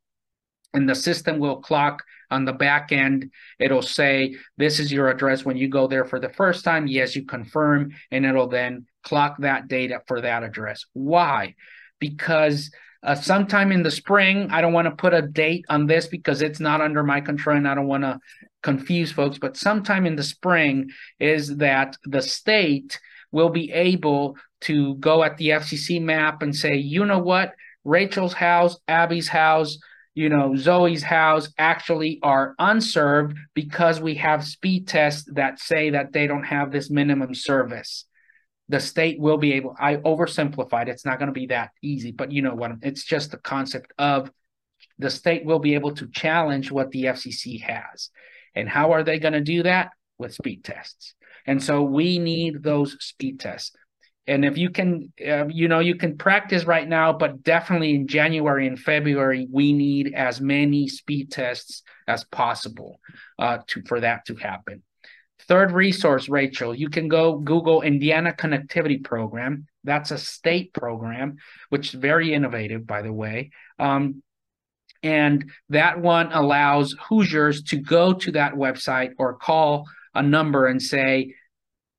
And 0.74 0.88
the 0.88 0.96
system 0.96 1.38
will 1.38 1.58
clock 1.58 2.02
on 2.32 2.46
the 2.46 2.54
back 2.54 2.92
end. 2.94 3.32
It'll 3.60 3.82
say, 3.82 4.36
This 4.58 4.80
is 4.80 4.92
your 4.92 5.10
address 5.10 5.44
when 5.44 5.58
you 5.58 5.68
go 5.68 5.88
there 5.88 6.06
for 6.06 6.20
the 6.20 6.30
first 6.30 6.64
time. 6.64 6.88
Yes, 6.88 7.16
you 7.16 7.26
confirm, 7.26 7.92
and 8.10 8.26
it'll 8.26 8.48
then 8.48 8.86
clock 9.04 9.36
that 9.40 9.68
data 9.68 10.02
for 10.08 10.22
that 10.22 10.44
address. 10.44 10.86
Why? 10.94 11.56
Because 12.00 12.72
uh, 13.04 13.16
sometime 13.16 13.72
in 13.72 13.84
the 13.84 13.92
spring, 13.92 14.50
I 14.52 14.62
don't 14.62 14.74
want 14.74 14.86
to 14.86 14.96
put 14.96 15.14
a 15.14 15.22
date 15.22 15.66
on 15.70 15.88
this 15.88 16.08
because 16.08 16.42
it's 16.42 16.60
not 16.60 16.82
under 16.82 17.04
my 17.04 17.22
control 17.22 17.58
and 17.58 17.68
I 17.68 17.76
don't 17.76 17.88
want 17.88 18.04
to 18.04 18.20
confuse 18.64 19.12
folks, 19.12 19.38
but 19.38 19.56
sometime 19.56 20.06
in 20.06 20.16
the 20.16 20.24
spring 20.24 20.90
is 21.20 21.58
that 21.58 21.96
the 22.06 22.22
state 22.22 23.00
will 23.32 23.50
be 23.50 23.72
able 23.72 24.38
to 24.62 24.96
go 24.96 25.24
at 25.24 25.38
the 25.38 25.50
FCC 25.50 26.02
map 26.02 26.42
and 26.42 26.56
say, 26.56 26.76
you 26.76 27.06
know 27.06 27.20
what, 27.20 27.54
Rachel's 27.84 28.34
house, 28.34 28.78
Abby's 28.88 29.28
house, 29.28 29.78
you 30.16 30.30
know, 30.30 30.56
Zoe's 30.56 31.04
house 31.04 31.48
actually 31.60 32.20
are 32.24 32.56
unserved 32.58 33.38
because 33.54 34.02
we 34.02 34.16
have 34.16 34.44
speed 34.44 34.88
tests 34.88 35.30
that 35.36 35.60
say 35.60 35.92
that 35.92 36.12
they 36.12 36.26
don't 36.26 36.44
have 36.44 36.72
this 36.72 36.90
minimum 36.90 37.36
service. 37.36 38.06
The 38.70 38.80
state 38.80 39.20
will 39.20 39.38
be 39.38 39.54
able, 39.54 39.76
I 39.80 39.96
oversimplified, 39.96 40.88
it's 40.88 41.06
not 41.06 41.20
going 41.20 41.28
to 41.28 41.34
be 41.34 41.48
that 41.48 41.72
easy, 41.82 42.12
but 42.12 42.32
you 42.32 42.42
know 42.42 42.54
what, 42.54 42.72
it's 42.82 43.04
just 43.04 43.32
the 43.32 43.38
concept 43.38 43.94
of 43.98 44.30
the 45.00 45.10
state 45.10 45.46
will 45.46 45.60
be 45.60 45.76
able 45.76 45.94
to 45.96 46.08
challenge 46.08 46.72
what 46.72 46.92
the 46.92 47.06
FCC 47.06 47.62
has. 47.62 48.10
And 48.56 48.68
how 48.68 48.94
are 48.94 49.04
they 49.04 49.20
going 49.20 49.34
to 49.34 49.42
do 49.42 49.64
that? 49.64 49.92
With 50.18 50.34
speed 50.34 50.64
tests. 50.64 51.14
And 51.46 51.64
so 51.64 51.84
we 51.84 52.18
need 52.18 52.64
those 52.64 52.98
speed 53.00 53.40
tests. 53.40 53.72
And 54.26 54.44
if 54.44 54.58
you 54.58 54.70
can, 54.70 55.14
uh, 55.26 55.48
you 55.48 55.70
know, 55.70 55.80
you 55.80 55.96
can 55.96 56.18
practice 56.18 56.66
right 56.66 56.88
now, 56.88 57.14
but 57.14 57.44
definitely 57.44 57.96
in 57.96 58.08
January 58.08 58.68
and 58.68 58.78
February, 58.78 59.48
we 59.50 59.72
need 59.72 60.14
as 60.14 60.42
many 60.42 60.90
speed 60.90 61.32
tests 61.32 61.84
as 62.08 62.26
possible 62.26 63.00
uh, 63.40 63.60
to 63.68 63.84
for 63.88 64.02
that 64.02 64.26
to 64.26 64.36
happen. 64.36 64.84
Third 65.42 65.72
resource, 65.72 66.28
Rachel, 66.28 66.76
you 66.76 66.90
can 66.90 67.08
go 67.08 67.38
Google 67.38 67.82
Indiana 67.82 68.34
Connectivity 68.34 69.04
Program. 69.04 69.68
That's 69.84 70.12
a 70.12 70.18
state 70.18 70.74
program, 70.74 71.38
which 71.70 71.94
is 71.94 72.00
very 72.00 72.34
innovative, 72.34 72.86
by 72.86 73.02
the 73.02 73.14
way. 73.14 73.52
Um, 73.80 74.24
and 75.04 75.50
that 75.70 76.02
one 76.02 76.32
allows 76.34 76.96
Hoosiers 77.08 77.64
to 77.64 77.78
go 77.78 78.14
to 78.14 78.32
that 78.32 78.54
website 78.54 79.12
or 79.18 79.36
call 79.36 79.86
a 80.14 80.24
number 80.24 80.66
and 80.66 80.82
say, 80.82 81.36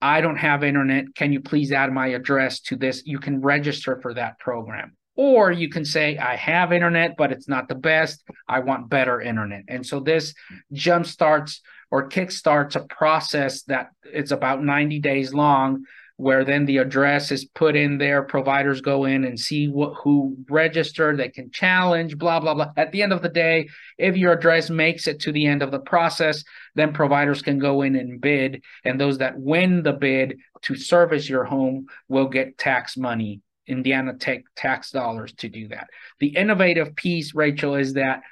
I 0.01 0.20
don't 0.20 0.37
have 0.37 0.62
internet. 0.62 1.14
Can 1.14 1.33
you 1.33 1.40
please 1.40 1.72
add 1.72 1.92
my 1.92 2.09
address 2.09 2.61
to 2.62 2.77
this? 2.77 3.03
You 3.07 3.18
can 3.18 3.40
register 3.40 4.01
for 4.01 4.14
that 4.14 4.38
program. 4.38 4.96
Or 5.16 5.51
you 5.51 5.68
can 5.68 5.85
say, 5.85 6.16
I 6.16 6.37
have 6.37 6.72
internet, 6.72 7.16
but 7.16 7.33
it's 7.33 7.48
not 7.48 7.68
the 7.68 7.74
best. 7.74 8.22
I 8.46 8.61
want 8.61 8.88
better 8.88 9.20
internet. 9.20 9.64
And 9.66 9.85
so 9.85 9.98
this 9.98 10.35
jump 10.72 11.07
starts 11.07 11.61
or 11.90 12.09
kickstarts 12.09 12.77
a 12.77 12.81
process 12.87 13.62
that 13.64 13.90
it's 14.05 14.31
about 14.31 14.62
90 14.62 15.01
days 15.01 15.33
long 15.33 15.85
where 16.18 16.44
then 16.44 16.66
the 16.66 16.79
address 16.79 17.31
is 17.31 17.44
put 17.44 17.77
in 17.77 17.96
there 17.96 18.22
providers 18.22 18.81
go 18.81 19.05
in 19.05 19.22
and 19.24 19.38
see 19.38 19.68
what 19.68 19.94
who 20.03 20.37
registered 20.51 21.16
they 21.16 21.29
can 21.29 21.48
challenge 21.53 22.18
blah 22.18 22.40
blah 22.40 22.55
blah. 22.55 22.72
At 22.77 22.90
the 22.90 23.03
end 23.03 23.12
of 23.12 23.22
the 23.22 23.29
day 23.29 23.68
if 23.96 24.16
your 24.16 24.33
address 24.33 24.68
makes 24.68 25.07
it 25.07 25.20
to 25.20 25.33
the 25.33 25.46
end 25.46 25.62
of 25.62 25.70
the 25.70 25.79
process 25.79 26.42
then 26.74 26.92
providers 26.92 27.40
can 27.40 27.61
go 27.61 27.83
in 27.83 27.94
and 27.94 28.20
bid 28.20 28.62
and 28.85 29.01
those 29.01 29.18
that 29.18 29.38
win 29.38 29.85
the 29.85 29.92
bid 29.92 30.38
to 30.62 30.74
service 30.74 31.29
your 31.29 31.44
home 31.44 31.87
will 32.09 32.29
get 32.29 32.59
tax 32.59 32.96
money. 32.96 33.40
Indiana 33.68 34.14
take 34.18 34.42
tax 34.57 34.90
dollars 34.90 35.33
to 35.35 35.48
do 35.48 35.68
that. 35.68 35.88
The 36.18 36.29
innovative 36.29 36.96
piece 36.96 37.33
rachel 37.35 37.77
is 37.77 37.92
that 37.94 38.22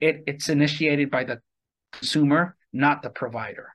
it, 0.00 0.22
it's 0.28 0.48
initiated 0.48 1.10
by 1.10 1.24
the 1.24 1.40
consumer 1.92 2.56
not 2.72 3.02
the 3.02 3.10
provider 3.10 3.72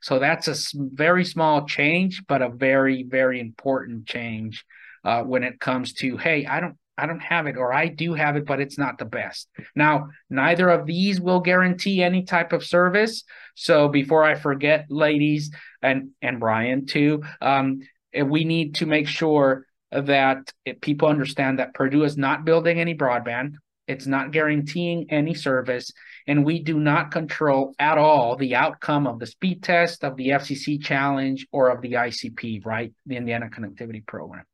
so 0.00 0.18
that's 0.18 0.48
a 0.48 0.56
very 0.76 1.24
small 1.24 1.66
change, 1.66 2.22
but 2.26 2.42
a 2.42 2.48
very, 2.48 3.02
very 3.02 3.38
important 3.38 4.06
change 4.06 4.64
uh, 5.04 5.22
when 5.22 5.44
it 5.44 5.60
comes 5.60 5.92
to, 5.94 6.16
hey, 6.16 6.46
I 6.46 6.60
don't 6.60 6.76
I 6.98 7.06
don't 7.06 7.20
have 7.20 7.46
it, 7.46 7.56
or 7.56 7.72
I 7.72 7.88
do 7.88 8.12
have 8.12 8.36
it, 8.36 8.44
but 8.44 8.60
it's 8.60 8.76
not 8.76 8.98
the 8.98 9.06
best. 9.06 9.48
Now, 9.74 10.10
neither 10.28 10.68
of 10.68 10.84
these 10.84 11.18
will 11.18 11.40
guarantee 11.40 12.02
any 12.02 12.24
type 12.24 12.52
of 12.52 12.62
service. 12.62 13.24
So 13.54 13.88
before 13.88 14.22
I 14.22 14.34
forget, 14.34 14.84
ladies 14.90 15.50
and 15.80 16.10
and 16.20 16.40
Brian 16.40 16.84
too, 16.84 17.22
um, 17.40 17.80
we 18.22 18.44
need 18.44 18.74
to 18.76 18.86
make 18.86 19.08
sure 19.08 19.64
that 19.90 20.52
people 20.82 21.08
understand 21.08 21.58
that 21.58 21.72
Purdue 21.74 22.04
is 22.04 22.18
not 22.18 22.44
building 22.44 22.80
any 22.80 22.94
broadband. 22.94 23.54
It's 23.90 24.06
not 24.06 24.30
guaranteeing 24.30 25.10
any 25.10 25.34
service, 25.34 25.92
and 26.28 26.44
we 26.44 26.62
do 26.62 26.78
not 26.78 27.10
control 27.10 27.74
at 27.80 27.98
all 27.98 28.36
the 28.36 28.54
outcome 28.54 29.08
of 29.08 29.18
the 29.18 29.26
speed 29.26 29.64
test, 29.64 30.04
of 30.04 30.16
the 30.16 30.28
FCC 30.28 30.80
challenge, 30.80 31.48
or 31.50 31.70
of 31.70 31.82
the 31.82 31.94
ICP, 31.94 32.64
right? 32.64 32.92
The 33.06 33.16
Indiana 33.16 33.48
Connectivity 33.48 34.06
Program. 34.06 34.44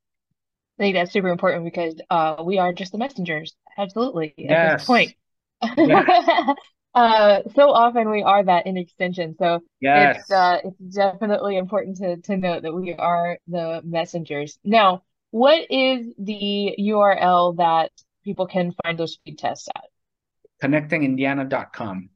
I 0.78 0.82
think 0.82 0.94
that's 0.94 1.12
super 1.12 1.28
important 1.28 1.64
because 1.64 2.00
uh, 2.08 2.42
we 2.44 2.58
are 2.58 2.72
just 2.72 2.92
the 2.92 2.98
messengers. 2.98 3.54
Absolutely. 3.76 4.34
At 4.38 4.44
yes. 4.44 4.80
this 4.80 4.86
point. 4.86 5.14
Yeah. 5.76 6.54
uh, 6.94 7.40
so 7.54 7.70
often 7.70 8.10
we 8.10 8.22
are 8.22 8.42
that 8.42 8.66
in 8.66 8.78
extension. 8.78 9.36
So 9.38 9.60
yes. 9.80 10.20
it's 10.20 10.30
uh, 10.30 10.58
it's 10.64 10.96
definitely 10.96 11.58
important 11.58 11.98
to 11.98 12.16
to 12.22 12.36
note 12.38 12.62
that 12.62 12.72
we 12.72 12.94
are 12.94 13.38
the 13.48 13.82
messengers. 13.84 14.58
Now, 14.64 15.02
what 15.30 15.66
is 15.70 16.06
the 16.18 16.74
URL 16.78 17.56
that 17.58 17.90
people 18.26 18.46
can 18.46 18.74
find 18.82 18.98
those 18.98 19.14
speed 19.14 19.38
tests 19.38 19.68
at? 19.74 19.84
Connectingindiana.com. 20.62 22.10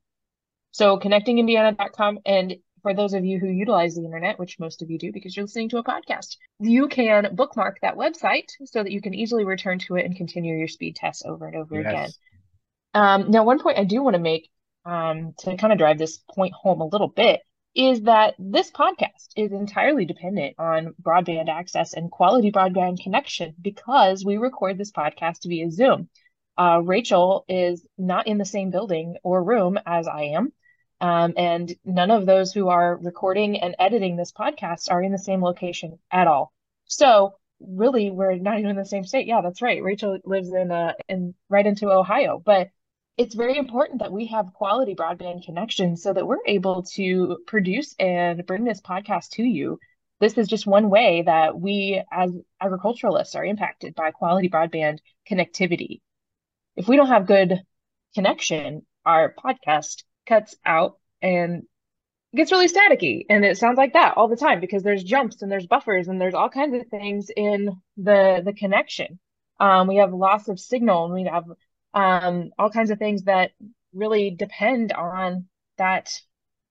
So 0.73 0.99
connectingindiana.com 0.99 2.19
and 2.27 2.57
for 2.83 2.95
those 2.95 3.15
of 3.15 3.25
you 3.25 3.39
who 3.39 3.49
utilize 3.49 3.95
the 3.95 4.05
internet, 4.05 4.39
which 4.39 4.59
most 4.59 4.83
of 4.83 4.91
you 4.91 4.99
do 4.99 5.13
because 5.13 5.37
you're 5.37 5.45
listening 5.45 5.69
to 5.71 5.79
a 5.79 5.85
podcast, 5.85 6.37
you 6.59 6.89
can 6.89 7.35
bookmark 7.35 7.79
that 7.83 7.97
website 7.97 8.47
so 8.65 8.83
that 8.83 8.93
you 8.93 9.03
can 9.03 9.15
easily 9.15 9.45
return 9.45 9.79
to 9.81 9.97
it 9.97 10.05
and 10.05 10.17
continue 10.17 10.57
your 10.57 10.69
speed 10.69 10.97
tests 10.97 11.23
over 11.25 11.47
and 11.47 11.57
over 11.57 11.81
yes. 11.81 11.91
again. 11.91 12.11
Um, 12.95 13.31
now, 13.31 13.45
one 13.45 13.61
point 13.61 13.79
I 13.79 13.85
do 13.85 14.03
want 14.03 14.15
to 14.15 14.21
make 14.21 14.49
um, 14.85 15.35
to 15.41 15.57
kind 15.57 15.73
of 15.73 15.79
drive 15.79 15.99
this 15.99 16.21
point 16.35 16.55
home 16.55 16.81
a 16.81 16.87
little 16.87 17.09
bit 17.09 17.41
is 17.75 18.03
that 18.03 18.35
this 18.39 18.71
podcast 18.71 19.29
is 19.37 19.53
entirely 19.53 20.05
dependent 20.05 20.57
on 20.59 20.95
broadband 21.01 21.49
access 21.49 21.93
and 21.95 22.11
quality 22.11 22.51
broadband 22.51 23.03
connection 23.03 23.55
because 23.61 24.25
we 24.25 24.37
record 24.37 24.77
this 24.77 24.91
podcast 24.91 25.47
via 25.47 25.71
Zoom. 25.71 26.09
Uh, 26.59 26.81
Rachel 26.85 27.45
is 27.49 27.87
not 27.97 28.27
in 28.27 28.39
the 28.39 28.45
same 28.45 28.71
building 28.71 29.17
or 29.23 29.43
room 29.43 29.79
as 29.87 30.09
I 30.09 30.23
am. 30.35 30.53
Um, 31.01 31.33
and 31.37 31.73
none 31.85 32.11
of 32.11 32.27
those 32.27 32.53
who 32.53 32.69
are 32.69 32.99
recording 32.99 33.59
and 33.61 33.75
editing 33.79 34.17
this 34.17 34.33
podcast 34.33 34.91
are 34.91 35.03
in 35.03 35.13
the 35.13 35.19
same 35.19 35.43
location 35.43 35.99
at 36.11 36.27
all. 36.27 36.53
So 36.87 37.35
really, 37.61 38.11
we're 38.11 38.37
not 38.37 38.59
even 38.59 38.71
in 38.71 38.77
the 38.77 38.85
same 38.85 39.05
state. 39.05 39.27
Yeah, 39.27 39.41
that's 39.43 39.63
right. 39.63 39.83
Rachel 39.83 40.19
lives 40.25 40.53
in 40.53 40.71
uh 40.71 40.93
in 41.09 41.35
right 41.49 41.67
into 41.67 41.91
Ohio, 41.91 42.43
but 42.45 42.69
it's 43.21 43.35
very 43.35 43.59
important 43.59 43.99
that 43.99 44.13
we 44.13 44.29
have 44.29 44.55
quality 44.55 44.95
broadband 44.95 45.45
connections 45.45 46.03
so 46.03 46.11
that 46.11 46.27
we're 46.27 46.47
able 46.47 46.85
to 46.85 47.37
produce 47.47 47.95
and 47.99 48.47
bring 48.47 48.65
this 48.65 48.81
podcast 48.81 49.29
to 49.33 49.43
you. 49.43 49.79
This 50.21 50.39
is 50.39 50.49
just 50.49 50.67
one 50.67 50.89
way 50.89 51.25
that 51.27 51.61
we 51.61 52.03
as 52.11 52.33
agriculturalists 52.63 53.35
are 53.35 53.45
impacted 53.45 53.95
by 53.95 54.11
quality 54.11 54.49
broadband 54.49 55.01
connectivity. 55.31 56.01
If 56.77 56.89
we 56.89 56.97
don't 56.97 57.09
have 57.09 57.27
good 57.27 57.61
connection, 58.15 58.87
our 59.05 59.35
podcast 59.35 60.03
cuts 60.27 60.57
out 60.65 60.99
and 61.21 61.65
gets 62.35 62.53
really 62.53 62.69
staticky 62.69 63.27
and 63.29 63.45
it 63.45 63.59
sounds 63.59 63.77
like 63.77 63.93
that 63.93 64.17
all 64.17 64.29
the 64.29 64.37
time 64.37 64.61
because 64.61 64.83
there's 64.83 65.05
jumps 65.05 65.43
and 65.43 65.53
there's 65.53 65.67
buffers 65.67 66.09
and 66.09 66.19
there's 66.19 66.33
all 66.33 66.49
kinds 66.49 66.75
of 66.75 66.89
things 66.89 67.29
in 67.37 67.77
the 67.99 68.41
the 68.43 68.55
connection 68.55 69.19
um, 69.59 69.89
we 69.89 69.97
have 69.97 70.15
loss 70.15 70.49
of 70.49 70.59
signal 70.59 71.05
and 71.05 71.13
we 71.15 71.25
have 71.25 71.45
um, 71.95 72.51
all 72.59 72.71
kinds 72.71 72.91
of 72.91 72.99
things 72.99 73.25
that 73.25 73.53
really 73.93 74.31
depend 74.31 74.93
on 74.93 75.47
that 75.79 76.21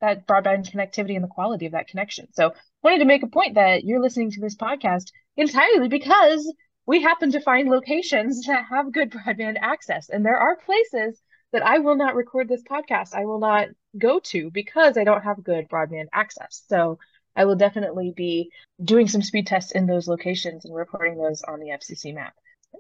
that 0.02 0.26
broadband 0.26 0.72
connectivity 0.72 1.16
and 1.16 1.24
the 1.24 1.28
quality 1.28 1.66
of 1.66 1.74
that 1.74 1.88
connection 1.88 2.28
so 2.32 2.54
wanted 2.84 3.00
to 3.00 3.06
make 3.06 3.24
a 3.24 3.28
point 3.28 3.56
that 3.56 3.84
you're 3.84 4.02
listening 4.02 4.32
to 4.32 4.40
this 4.40 4.56
podcast 4.56 5.12
entirely 5.36 5.90
because 5.90 6.54
we 6.86 7.02
happen 7.02 7.32
to 7.32 7.42
find 7.42 7.70
locations 7.70 8.42
that 8.48 8.66
have 8.70 8.94
good 8.94 9.12
broadband 9.12 9.58
access 9.62 10.10
and 10.10 10.26
there 10.26 10.38
are 10.38 10.56
places 10.56 11.22
that 11.52 11.66
I 11.66 11.80
will 11.80 11.96
not 11.96 12.16
record 12.16 12.48
this 12.48 12.64
podcast. 12.64 13.14
I 13.14 13.26
will 13.26 13.40
not 13.40 13.70
go 13.98 14.20
to 14.20 14.52
because 14.52 14.98
I 14.98 15.04
don't 15.04 15.24
have 15.24 15.44
good 15.44 15.68
broadband 15.68 16.08
access. 16.14 16.64
So 16.68 17.00
I 17.36 17.46
will 17.46 17.56
definitely 17.56 18.14
be 18.16 18.52
doing 18.84 19.08
some 19.08 19.22
speed 19.22 19.48
tests 19.48 19.72
in 19.72 19.88
those 19.88 20.08
locations 20.08 20.66
and 20.66 20.76
reporting 20.76 21.18
those 21.18 21.42
on 21.42 21.60
the 21.60 21.70
FCC 21.70 22.14
map. 22.14 22.34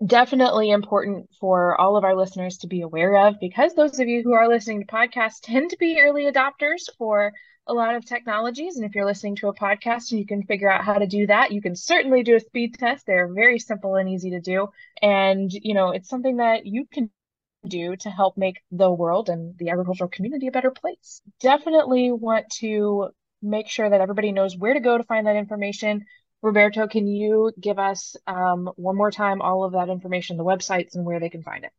Definitely 0.06 0.70
important 0.70 1.30
for 1.40 1.80
all 1.80 1.98
of 1.98 2.04
our 2.04 2.16
listeners 2.16 2.58
to 2.60 2.68
be 2.68 2.82
aware 2.82 3.16
of 3.28 3.40
because 3.40 3.74
those 3.74 4.00
of 4.00 4.08
you 4.08 4.22
who 4.24 4.34
are 4.34 4.48
listening 4.48 4.82
to 4.82 4.88
podcasts 4.88 5.40
tend 5.44 5.72
to 5.72 5.78
be 5.78 6.00
early 6.00 6.26
adopters 6.26 6.90
for 6.98 7.34
a 7.68 7.74
lot 7.74 7.96
of 7.96 8.06
technologies. 8.06 8.78
And 8.78 8.86
if 8.86 8.96
you're 8.96 9.06
listening 9.06 9.36
to 9.38 9.50
a 9.50 9.56
podcast 9.56 10.12
and 10.12 10.20
you 10.20 10.26
can 10.26 10.44
figure 10.44 10.72
out 10.72 10.86
how 10.86 10.98
to 11.00 11.08
do 11.08 11.28
that, 11.28 11.52
you 11.52 11.62
can 11.62 11.76
certainly 11.76 12.24
do 12.24 12.36
a 12.36 12.40
speed 12.40 12.76
test. 12.80 13.06
They're 13.06 13.32
very 13.32 13.60
simple 13.60 13.96
and 13.96 14.10
easy 14.10 14.32
to 14.32 14.42
do. 14.42 14.70
And, 15.02 15.52
you 15.52 15.74
know, 15.74 15.92
it's 15.92 16.10
something 16.10 16.38
that 16.38 16.66
you 16.66 16.86
can 16.92 17.12
do 17.68 17.96
to 17.98 18.10
help 18.10 18.38
make 18.38 18.62
the 18.72 18.92
world 18.92 19.30
and 19.30 19.58
the 19.58 19.70
agricultural 19.70 20.10
community 20.10 20.48
a 20.48 20.52
better 20.52 20.72
place. 20.72 21.22
Definitely 21.40 22.12
want 22.12 22.50
to 22.60 23.10
make 23.42 23.68
sure 23.68 23.90
that 23.90 24.02
everybody 24.02 24.32
knows 24.32 24.58
where 24.58 24.74
to 24.74 24.80
go 24.80 24.98
to 24.98 25.04
find 25.04 25.28
that 25.28 25.36
information. 25.36 26.06
Roberto, 26.42 26.88
can 26.88 27.08
you 27.08 27.52
give 27.60 27.80
us 27.80 28.16
um, 28.28 28.70
one 28.76 28.96
more 28.96 29.12
time 29.12 29.42
all 29.42 29.64
of 29.64 29.74
that 29.74 29.90
information, 29.90 30.38
the 30.38 30.46
websites 30.46 30.96
and 30.96 31.06
where 31.06 31.20
they 31.20 31.30
can 31.30 31.44
find 31.44 31.66
it? 31.66 31.72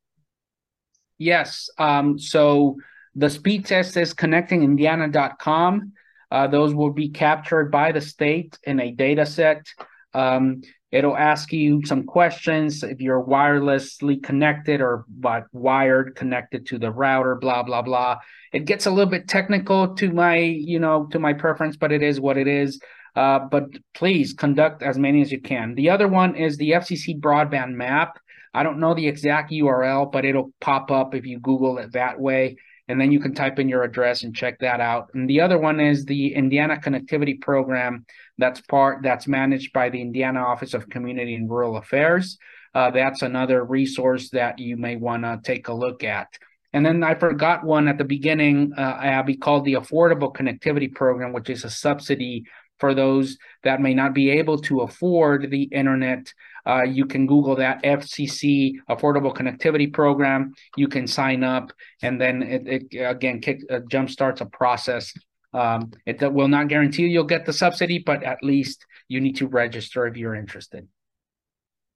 Yes. 1.19 1.71
Um, 1.79 2.19
so 2.19 2.77
the 3.15 3.31
speed 3.31 3.67
test 3.67 3.97
is 3.97 4.15
connectingindiana.com. 4.15 5.93
Uh, 6.31 6.47
those 6.47 6.75
will 6.75 6.93
be 6.93 7.09
captured 7.09 7.71
by 7.71 7.93
the 7.93 8.01
state 8.01 8.59
in 8.65 8.81
a 8.81 8.91
data 8.93 9.27
set. 9.27 9.67
Um, 10.15 10.63
It'll 10.91 11.17
ask 11.17 11.53
you 11.53 11.85
some 11.87 12.03
questions 12.05 12.83
if 12.83 13.01
you're 13.01 13.23
wirelessly 13.23 14.21
connected 14.21 14.81
or 14.81 15.05
but 15.09 15.45
wired 15.53 16.17
connected 16.17 16.67
to 16.67 16.79
the 16.79 16.91
router, 16.91 17.37
blah 17.37 17.63
blah 17.63 17.83
blah. 17.83 18.19
It 18.53 18.65
gets 18.65 18.87
a 18.87 18.91
little 18.91 19.11
bit 19.11 19.29
technical 19.29 19.95
to 19.95 20.11
my, 20.11 20.39
you 20.39 20.81
know, 20.81 21.07
to 21.13 21.21
my 21.21 21.33
preference, 21.33 21.77
but 21.77 21.93
it 21.93 22.03
is 22.03 22.21
what 22.21 22.37
it 22.37 22.49
is. 22.49 22.81
Uh, 23.17 23.41
but 23.51 23.65
please 23.95 24.33
conduct 24.33 24.83
as 24.83 24.99
many 24.99 25.21
as 25.21 25.33
you 25.33 25.41
can. 25.41 25.75
The 25.75 25.91
other 25.91 26.09
one 26.09 26.37
is 26.37 26.57
the 26.57 26.71
FCC 26.71 27.21
broadband 27.21 27.73
map. 27.75 28.19
I 28.55 28.63
don't 28.63 28.81
know 28.81 28.95
the 28.95 29.07
exact 29.07 29.53
URL, 29.53 30.11
but 30.11 30.25
it'll 30.25 30.53
pop 30.61 30.91
up 30.91 31.15
if 31.15 31.25
you 31.27 31.39
Google 31.39 31.79
it 31.79 31.93
that 31.93 32.19
way 32.21 32.57
and 32.91 33.01
then 33.01 33.13
you 33.13 33.21
can 33.21 33.33
type 33.33 33.61
in 33.61 33.69
your 33.69 33.85
address 33.85 34.25
and 34.25 34.35
check 34.35 34.59
that 34.59 34.81
out. 34.81 35.11
And 35.15 35.31
the 35.31 35.41
other 35.41 35.59
one 35.59 35.79
is 35.79 36.05
the 36.05 36.35
Indiana 36.35 36.77
Connectivity 36.77 37.41
Program. 37.41 38.05
That's 38.37 38.61
part 38.63 39.05
that's 39.05 39.29
managed 39.29 39.73
by 39.73 39.91
the 39.91 40.01
Indiana 40.01 40.41
Office 40.41 40.75
of 40.75 40.89
Community 40.89 41.37
and 41.37 41.49
Rural 41.49 41.77
Affairs. 41.77 42.37
Uh, 42.75 42.91
that's 42.91 43.23
another 43.23 43.63
resource 43.63 44.31
that 44.31 44.59
you 44.59 44.77
may 44.77 44.97
want 44.97 45.23
to 45.23 45.39
take 45.45 45.69
a 45.69 45.73
look 45.73 46.03
at. 46.03 46.37
And 46.73 46.85
then 46.85 47.05
I 47.05 47.15
forgot 47.15 47.63
one 47.63 47.87
at 47.87 47.97
the 47.97 48.05
beginning, 48.05 48.73
uh, 48.77 48.81
Abby, 48.81 49.37
called 49.37 49.65
the 49.65 49.75
Affordable 49.75 50.35
Connectivity 50.35 50.93
Program, 50.93 51.33
which 51.33 51.49
is 51.49 51.65
a 51.65 51.71
subsidy 51.71 52.45
for 52.81 52.95
those 52.95 53.39
that 53.63 53.81
may 53.81 53.95
not 53.95 54.15
be 54.15 54.31
able 54.31 54.59
to 54.63 54.81
afford 54.81 55.51
the 55.51 55.65
internet 55.65 56.33
uh, 56.67 56.83
you 56.83 57.07
can 57.07 57.27
Google 57.27 57.57
that 57.57 57.83
FCC 57.83 58.75
Affordable 58.89 59.35
Connectivity 59.35 59.93
Program. 59.93 60.53
You 60.77 60.89
can 60.89 61.07
sign 61.07 61.43
up, 61.43 61.73
and 62.03 62.21
then 62.21 62.43
it, 62.43 62.91
it 62.93 63.05
again 63.05 63.41
kick 63.41 63.63
uh, 63.71 63.81
jump 63.91 64.11
starts 64.11 64.41
a 64.41 64.47
process. 64.47 65.13
Um, 65.53 65.91
it 66.07 66.21
will 66.33 66.49
not 66.49 66.69
guarantee 66.69 67.07
you'll 67.07 67.25
get 67.25 67.45
the 67.45 67.53
subsidy, 67.53 67.99
but 67.99 68.23
at 68.23 68.39
least 68.43 68.87
you 69.09 69.21
need 69.21 69.37
to 69.37 69.49
register 69.49 70.07
if 70.07 70.17
you're 70.17 70.37
interested. 70.37 70.87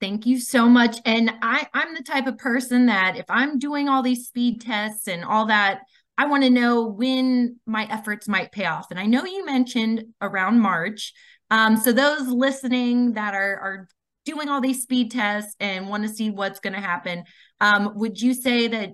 Thank 0.01 0.25
you 0.25 0.39
so 0.41 0.67
much. 0.67 0.97
And 1.05 1.31
I, 1.41 1.67
I'm 1.73 1.93
the 1.93 2.03
type 2.03 2.27
of 2.27 2.37
person 2.37 2.87
that 2.87 3.15
if 3.15 3.25
I'm 3.29 3.57
doing 3.57 3.87
all 3.87 4.03
these 4.03 4.27
speed 4.27 4.59
tests 4.59 5.07
and 5.07 5.23
all 5.23 5.45
that, 5.45 5.83
I 6.17 6.27
want 6.27 6.43
to 6.43 6.49
know 6.49 6.87
when 6.87 7.59
my 7.65 7.87
efforts 7.89 8.27
might 8.27 8.51
pay 8.51 8.65
off. 8.65 8.87
And 8.91 8.99
I 8.99 9.05
know 9.05 9.25
you 9.25 9.45
mentioned 9.45 10.05
around 10.21 10.59
March. 10.59 11.13
Um, 11.51 11.77
so 11.77 11.91
those 11.91 12.27
listening 12.27 13.13
that 13.13 13.33
are, 13.33 13.57
are 13.59 13.87
doing 14.25 14.49
all 14.49 14.61
these 14.61 14.81
speed 14.81 15.11
tests 15.11 15.55
and 15.59 15.87
want 15.87 16.03
to 16.03 16.09
see 16.09 16.29
what's 16.29 16.59
going 16.59 16.73
to 16.73 16.81
happen. 16.81 17.23
Um, 17.61 17.93
would 17.95 18.19
you 18.19 18.33
say 18.33 18.67
that 18.67 18.93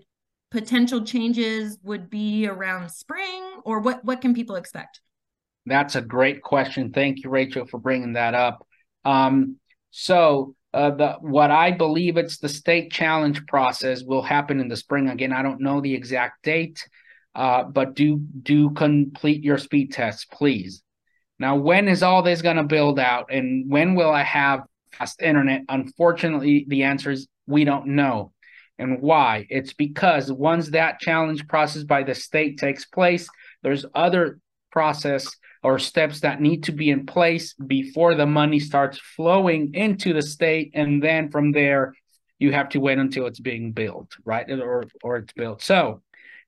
potential 0.51 1.05
changes 1.05 1.77
would 1.84 2.10
be 2.10 2.47
around 2.47 2.91
spring, 2.91 3.62
or 3.63 3.79
what? 3.79 4.03
What 4.03 4.21
can 4.21 4.34
people 4.34 4.57
expect? 4.57 4.99
That's 5.65 5.95
a 5.95 6.01
great 6.01 6.41
question. 6.41 6.91
Thank 6.91 7.23
you, 7.23 7.29
Rachel, 7.29 7.65
for 7.65 7.79
bringing 7.79 8.13
that 8.13 8.34
up. 8.34 8.67
Um, 9.05 9.57
so 9.91 10.55
uh, 10.73 10.91
the 10.91 11.13
what 11.21 11.51
I 11.51 11.71
believe 11.71 12.17
it's 12.17 12.38
the 12.38 12.49
state 12.49 12.91
challenge 12.91 13.45
process 13.45 14.03
will 14.03 14.21
happen 14.21 14.60
in 14.60 14.67
the 14.67 14.75
spring. 14.75 15.10
Again, 15.10 15.31
I 15.31 15.41
don't 15.41 15.62
know 15.62 15.81
the 15.81 15.93
exact 15.93 16.43
date, 16.43 16.86
uh, 17.35 17.63
but 17.63 17.95
do 17.95 18.17
do 18.17 18.71
complete 18.71 19.43
your 19.43 19.57
speed 19.57 19.93
tests, 19.93 20.25
please. 20.25 20.83
Now, 21.39 21.55
when 21.55 21.87
is 21.87 22.03
all 22.03 22.21
this 22.21 22.41
going 22.41 22.57
to 22.57 22.63
build 22.63 22.99
out, 22.99 23.31
and 23.31 23.69
when 23.69 23.95
will 23.95 24.11
I 24.11 24.23
have 24.23 24.61
fast 24.91 25.21
internet? 25.21 25.63
Unfortunately, 25.69 26.65
the 26.67 26.83
answer 26.83 27.11
is 27.11 27.27
we 27.47 27.63
don't 27.63 27.87
know. 27.87 28.33
And 28.77 29.01
why? 29.01 29.45
It's 29.49 29.73
because 29.73 30.31
once 30.31 30.69
that 30.69 30.99
challenge 30.99 31.47
process 31.47 31.83
by 31.83 32.03
the 32.03 32.15
state 32.15 32.57
takes 32.57 32.85
place, 32.85 33.27
there's 33.61 33.85
other 33.93 34.39
process 34.71 35.27
or 35.63 35.77
steps 35.77 36.21
that 36.21 36.41
need 36.41 36.63
to 36.63 36.71
be 36.71 36.89
in 36.89 37.05
place 37.05 37.53
before 37.53 38.15
the 38.15 38.25
money 38.25 38.59
starts 38.59 38.97
flowing 38.97 39.73
into 39.73 40.13
the 40.13 40.21
state 40.21 40.71
and 40.73 41.03
then 41.03 41.29
from 41.29 41.51
there 41.51 41.93
you 42.39 42.51
have 42.51 42.69
to 42.69 42.79
wait 42.79 42.97
until 42.97 43.27
it's 43.27 43.39
being 43.39 43.71
built 43.71 44.11
right 44.25 44.49
or 44.49 44.85
or 45.03 45.17
it's 45.17 45.33
built 45.33 45.61
so 45.61 46.01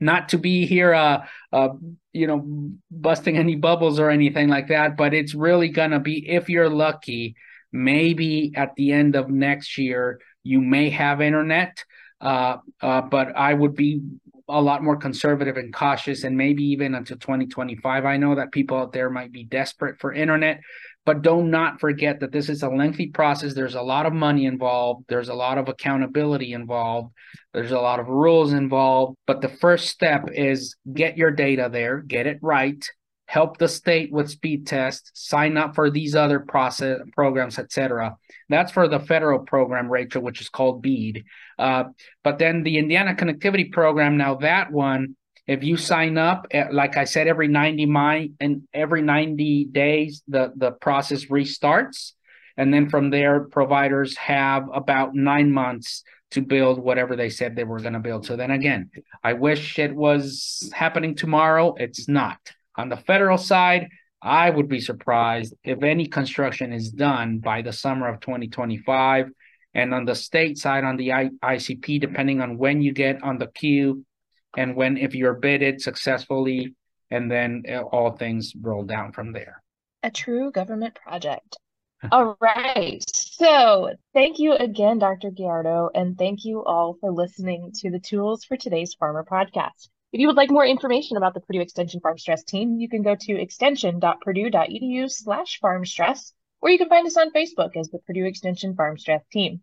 not 0.04 0.30
to 0.30 0.38
be 0.38 0.66
here 0.66 0.94
uh 0.94 1.26
uh 1.52 1.70
you 2.12 2.28
know 2.28 2.70
busting 2.92 3.38
any 3.38 3.56
bubbles 3.56 4.00
or 4.00 4.10
anything 4.10 4.48
like 4.48 4.68
that 4.68 4.98
but 4.98 5.14
it's 5.14 5.34
really 5.34 5.70
gonna 5.70 6.00
be 6.00 6.30
if 6.30 6.50
you're 6.50 6.70
lucky 6.70 7.36
maybe 7.72 8.54
at 8.56 8.76
the 8.76 8.92
end 8.92 9.16
of 9.16 9.30
next 9.30 9.78
year 9.78 10.20
you 10.44 10.62
may 10.62 10.90
have 10.90 11.22
internet 11.22 11.84
uh, 12.22 12.58
uh, 12.82 13.02
but 13.02 13.36
I 13.36 13.54
would 13.54 13.76
be 13.76 14.02
a 14.48 14.62
lot 14.62 14.84
more 14.84 14.96
conservative 14.96 15.58
and 15.58 15.74
cautious 15.74 16.24
and 16.24 16.38
maybe 16.38 16.64
even 16.64 16.96
until 16.96 17.18
2025 17.18 18.06
i 18.06 18.18
know 18.18 18.36
that 18.36 18.52
people 18.52 18.78
out 18.78 18.92
there 18.92 19.10
might 19.10 19.32
be 19.32 19.44
desperate 19.44 20.00
for 20.00 20.14
internet 20.14 20.60
but 21.06 21.22
do 21.22 21.44
not 21.44 21.64
not 21.74 21.80
forget 21.80 22.20
that 22.20 22.32
this 22.32 22.50
is 22.50 22.64
a 22.64 22.70
lengthy 22.70 23.08
process. 23.08 23.54
There's 23.54 23.76
a 23.76 23.82
lot 23.82 24.06
of 24.06 24.14
money 24.14 24.46
involved. 24.46 25.06
There's 25.08 25.30
a 25.30 25.34
lot 25.34 25.58
of 25.58 25.70
accountability 25.70 26.54
involved. 26.54 27.14
There's 27.54 27.72
a 27.72 27.80
lot 27.80 28.00
of 28.00 28.08
rules 28.08 28.54
involved. 28.54 29.18
But 29.26 29.42
the 29.42 29.50
first 29.50 29.88
step 29.88 30.30
is 30.34 30.76
get 30.94 31.18
your 31.18 31.32
data 31.32 31.70
there 31.72 32.02
get 32.02 32.28
it 32.28 32.40
right 32.42 32.84
help 33.26 33.58
the 33.58 33.70
state 33.70 34.12
with 34.12 34.30
speed 34.30 34.68
tests 34.68 35.10
sign 35.14 35.56
up 35.58 35.74
for 35.74 35.90
these 35.90 36.14
other 36.14 36.42
process 36.42 37.00
programs 37.14 37.58
etc 37.58 38.16
that's 38.50 38.72
for 38.72 38.90
the 38.90 39.00
federal 39.00 39.40
program 39.40 39.90
rachel 39.90 40.22
which 40.22 40.42
is 40.42 40.50
called 40.50 40.82
bead. 40.82 41.24
Uh, 41.58 41.86
but 42.24 42.38
then 42.38 42.64
the 42.64 42.78
indiana 42.78 43.16
connectivity 43.16 43.72
program 43.72 44.18
now 44.18 44.36
that 44.36 44.72
one 44.72 45.16
if 45.48 45.64
you 45.64 45.78
sign 45.78 46.18
up 46.18 46.48
eh, 46.52 46.66
like 46.72 46.98
i 46.98 47.04
said 47.04 47.28
every 47.28 47.48
90 47.48 47.86
mi 47.86 48.32
and 48.40 48.64
every 48.74 49.02
90 49.02 49.66
days 49.66 50.22
the 50.28 50.52
the 50.56 50.72
process 50.72 51.26
restarts. 51.26 52.14
And 52.56 52.72
then 52.72 52.88
from 52.88 53.10
there 53.10 53.42
providers 53.46 54.16
have 54.18 54.70
about 54.72 55.16
nine 55.16 55.52
months 55.52 56.04
to 56.32 56.42
build 56.42 56.78
whatever 56.80 57.16
they 57.16 57.30
said 57.30 57.56
they 57.56 57.64
were 57.64 57.80
going 57.80 57.94
to 57.94 58.00
build. 58.00 58.26
So 58.26 58.36
then 58.36 58.52
again 58.52 58.92
i 59.24 59.34
wish 59.34 59.80
it 59.80 59.96
was 59.96 60.72
happening 60.74 61.16
tomorrow. 61.16 61.76
It's 61.78 62.08
not. 62.08 62.40
On 62.76 62.90
the 62.90 62.98
federal 62.98 63.38
side, 63.38 63.90
I 64.22 64.50
would 64.50 64.70
be 64.70 64.80
surprised 64.80 65.54
if 65.64 65.84
any 65.84 66.08
construction 66.08 66.72
is 66.72 66.90
done 66.90 67.40
by 67.40 67.62
the 67.62 67.74
summer 67.74 68.08
of 68.08 68.20
2025. 68.22 69.30
And 69.76 69.94
on 69.94 70.06
the 70.06 70.16
state 70.16 70.58
side, 70.58 70.84
on 70.84 70.98
the 70.98 71.12
I- 71.12 71.30
ICP, 71.44 72.00
depending 72.00 72.42
on 72.42 72.58
when 72.58 72.82
you 72.82 72.94
get 72.94 73.22
on 73.22 73.38
the 73.38 73.48
queue 73.48 74.06
and 74.56 74.76
when, 74.76 74.98
if 74.98 75.16
you're 75.16 75.34
bidded 75.34 75.82
successfully, 75.82 76.76
and 77.12 77.30
then 77.30 77.64
uh, 77.70 77.82
all 77.82 78.12
things 78.12 78.54
roll 78.60 78.84
down 78.84 79.12
from 79.12 79.32
there. 79.32 79.62
A 80.02 80.12
true 80.12 80.52
government 80.52 80.96
project. 80.96 81.58
all 82.12 82.36
right. 82.42 83.04
So 83.08 83.92
thank 84.14 84.40
you 84.40 84.54
again, 84.54 85.00
Dr. 85.00 85.32
Gallardo, 85.32 85.90
and 85.94 86.18
thank 86.18 86.44
you 86.44 86.64
all 86.64 86.98
for 87.00 87.12
listening 87.12 87.72
to 87.76 87.92
the 87.92 88.00
Tools 88.00 88.44
for 88.44 88.58
Today's 88.58 88.94
Farmer 88.96 89.24
podcast. 89.24 89.90
If 90.12 90.20
you 90.20 90.28
would 90.28 90.36
like 90.36 90.52
more 90.52 90.66
information 90.66 91.18
about 91.18 91.34
the 91.34 91.40
Purdue 91.40 91.62
Extension 91.62 92.00
Farm 92.02 92.18
Stress 92.18 92.44
team, 92.44 92.78
you 92.78 92.90
can 92.90 93.02
go 93.02 93.16
to 93.20 93.42
extension.purdue.edu 93.42 95.10
slash 95.10 95.60
farmstress, 95.60 96.34
or 96.62 96.70
you 96.70 96.78
can 96.78 96.90
find 96.90 97.08
us 97.08 97.18
on 97.18 97.32
Facebook 97.32 97.76
as 97.76 97.90
the 97.90 98.00
Purdue 98.00 98.26
Extension 98.26 98.76
Farm 98.76 98.98
Stress 98.98 99.24
team. 99.32 99.62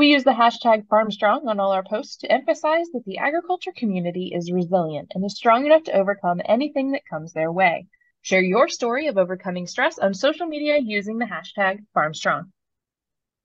We 0.00 0.12
use 0.12 0.24
the 0.24 0.30
hashtag 0.30 0.86
FarmStrong 0.86 1.46
on 1.46 1.60
all 1.60 1.72
our 1.72 1.82
posts 1.82 2.16
to 2.22 2.32
emphasize 2.32 2.86
that 2.94 3.04
the 3.04 3.18
agriculture 3.18 3.74
community 3.76 4.32
is 4.34 4.50
resilient 4.50 5.12
and 5.14 5.22
is 5.26 5.36
strong 5.36 5.66
enough 5.66 5.82
to 5.82 5.92
overcome 5.92 6.40
anything 6.46 6.92
that 6.92 7.02
comes 7.04 7.34
their 7.34 7.52
way. 7.52 7.86
Share 8.22 8.40
your 8.40 8.66
story 8.66 9.08
of 9.08 9.18
overcoming 9.18 9.66
stress 9.66 9.98
on 9.98 10.14
social 10.14 10.46
media 10.46 10.78
using 10.82 11.18
the 11.18 11.26
hashtag 11.26 11.80
FarmStrong. 11.94 12.44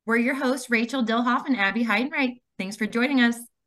We're 0.06 0.16
your 0.16 0.36
hosts, 0.36 0.70
Rachel 0.70 1.04
Dilhoff 1.04 1.46
and 1.46 1.58
Abby 1.58 1.84
Heidenreich. 1.84 2.40
Thanks 2.58 2.78
for 2.78 2.86
joining 2.86 3.20
us. 3.20 3.38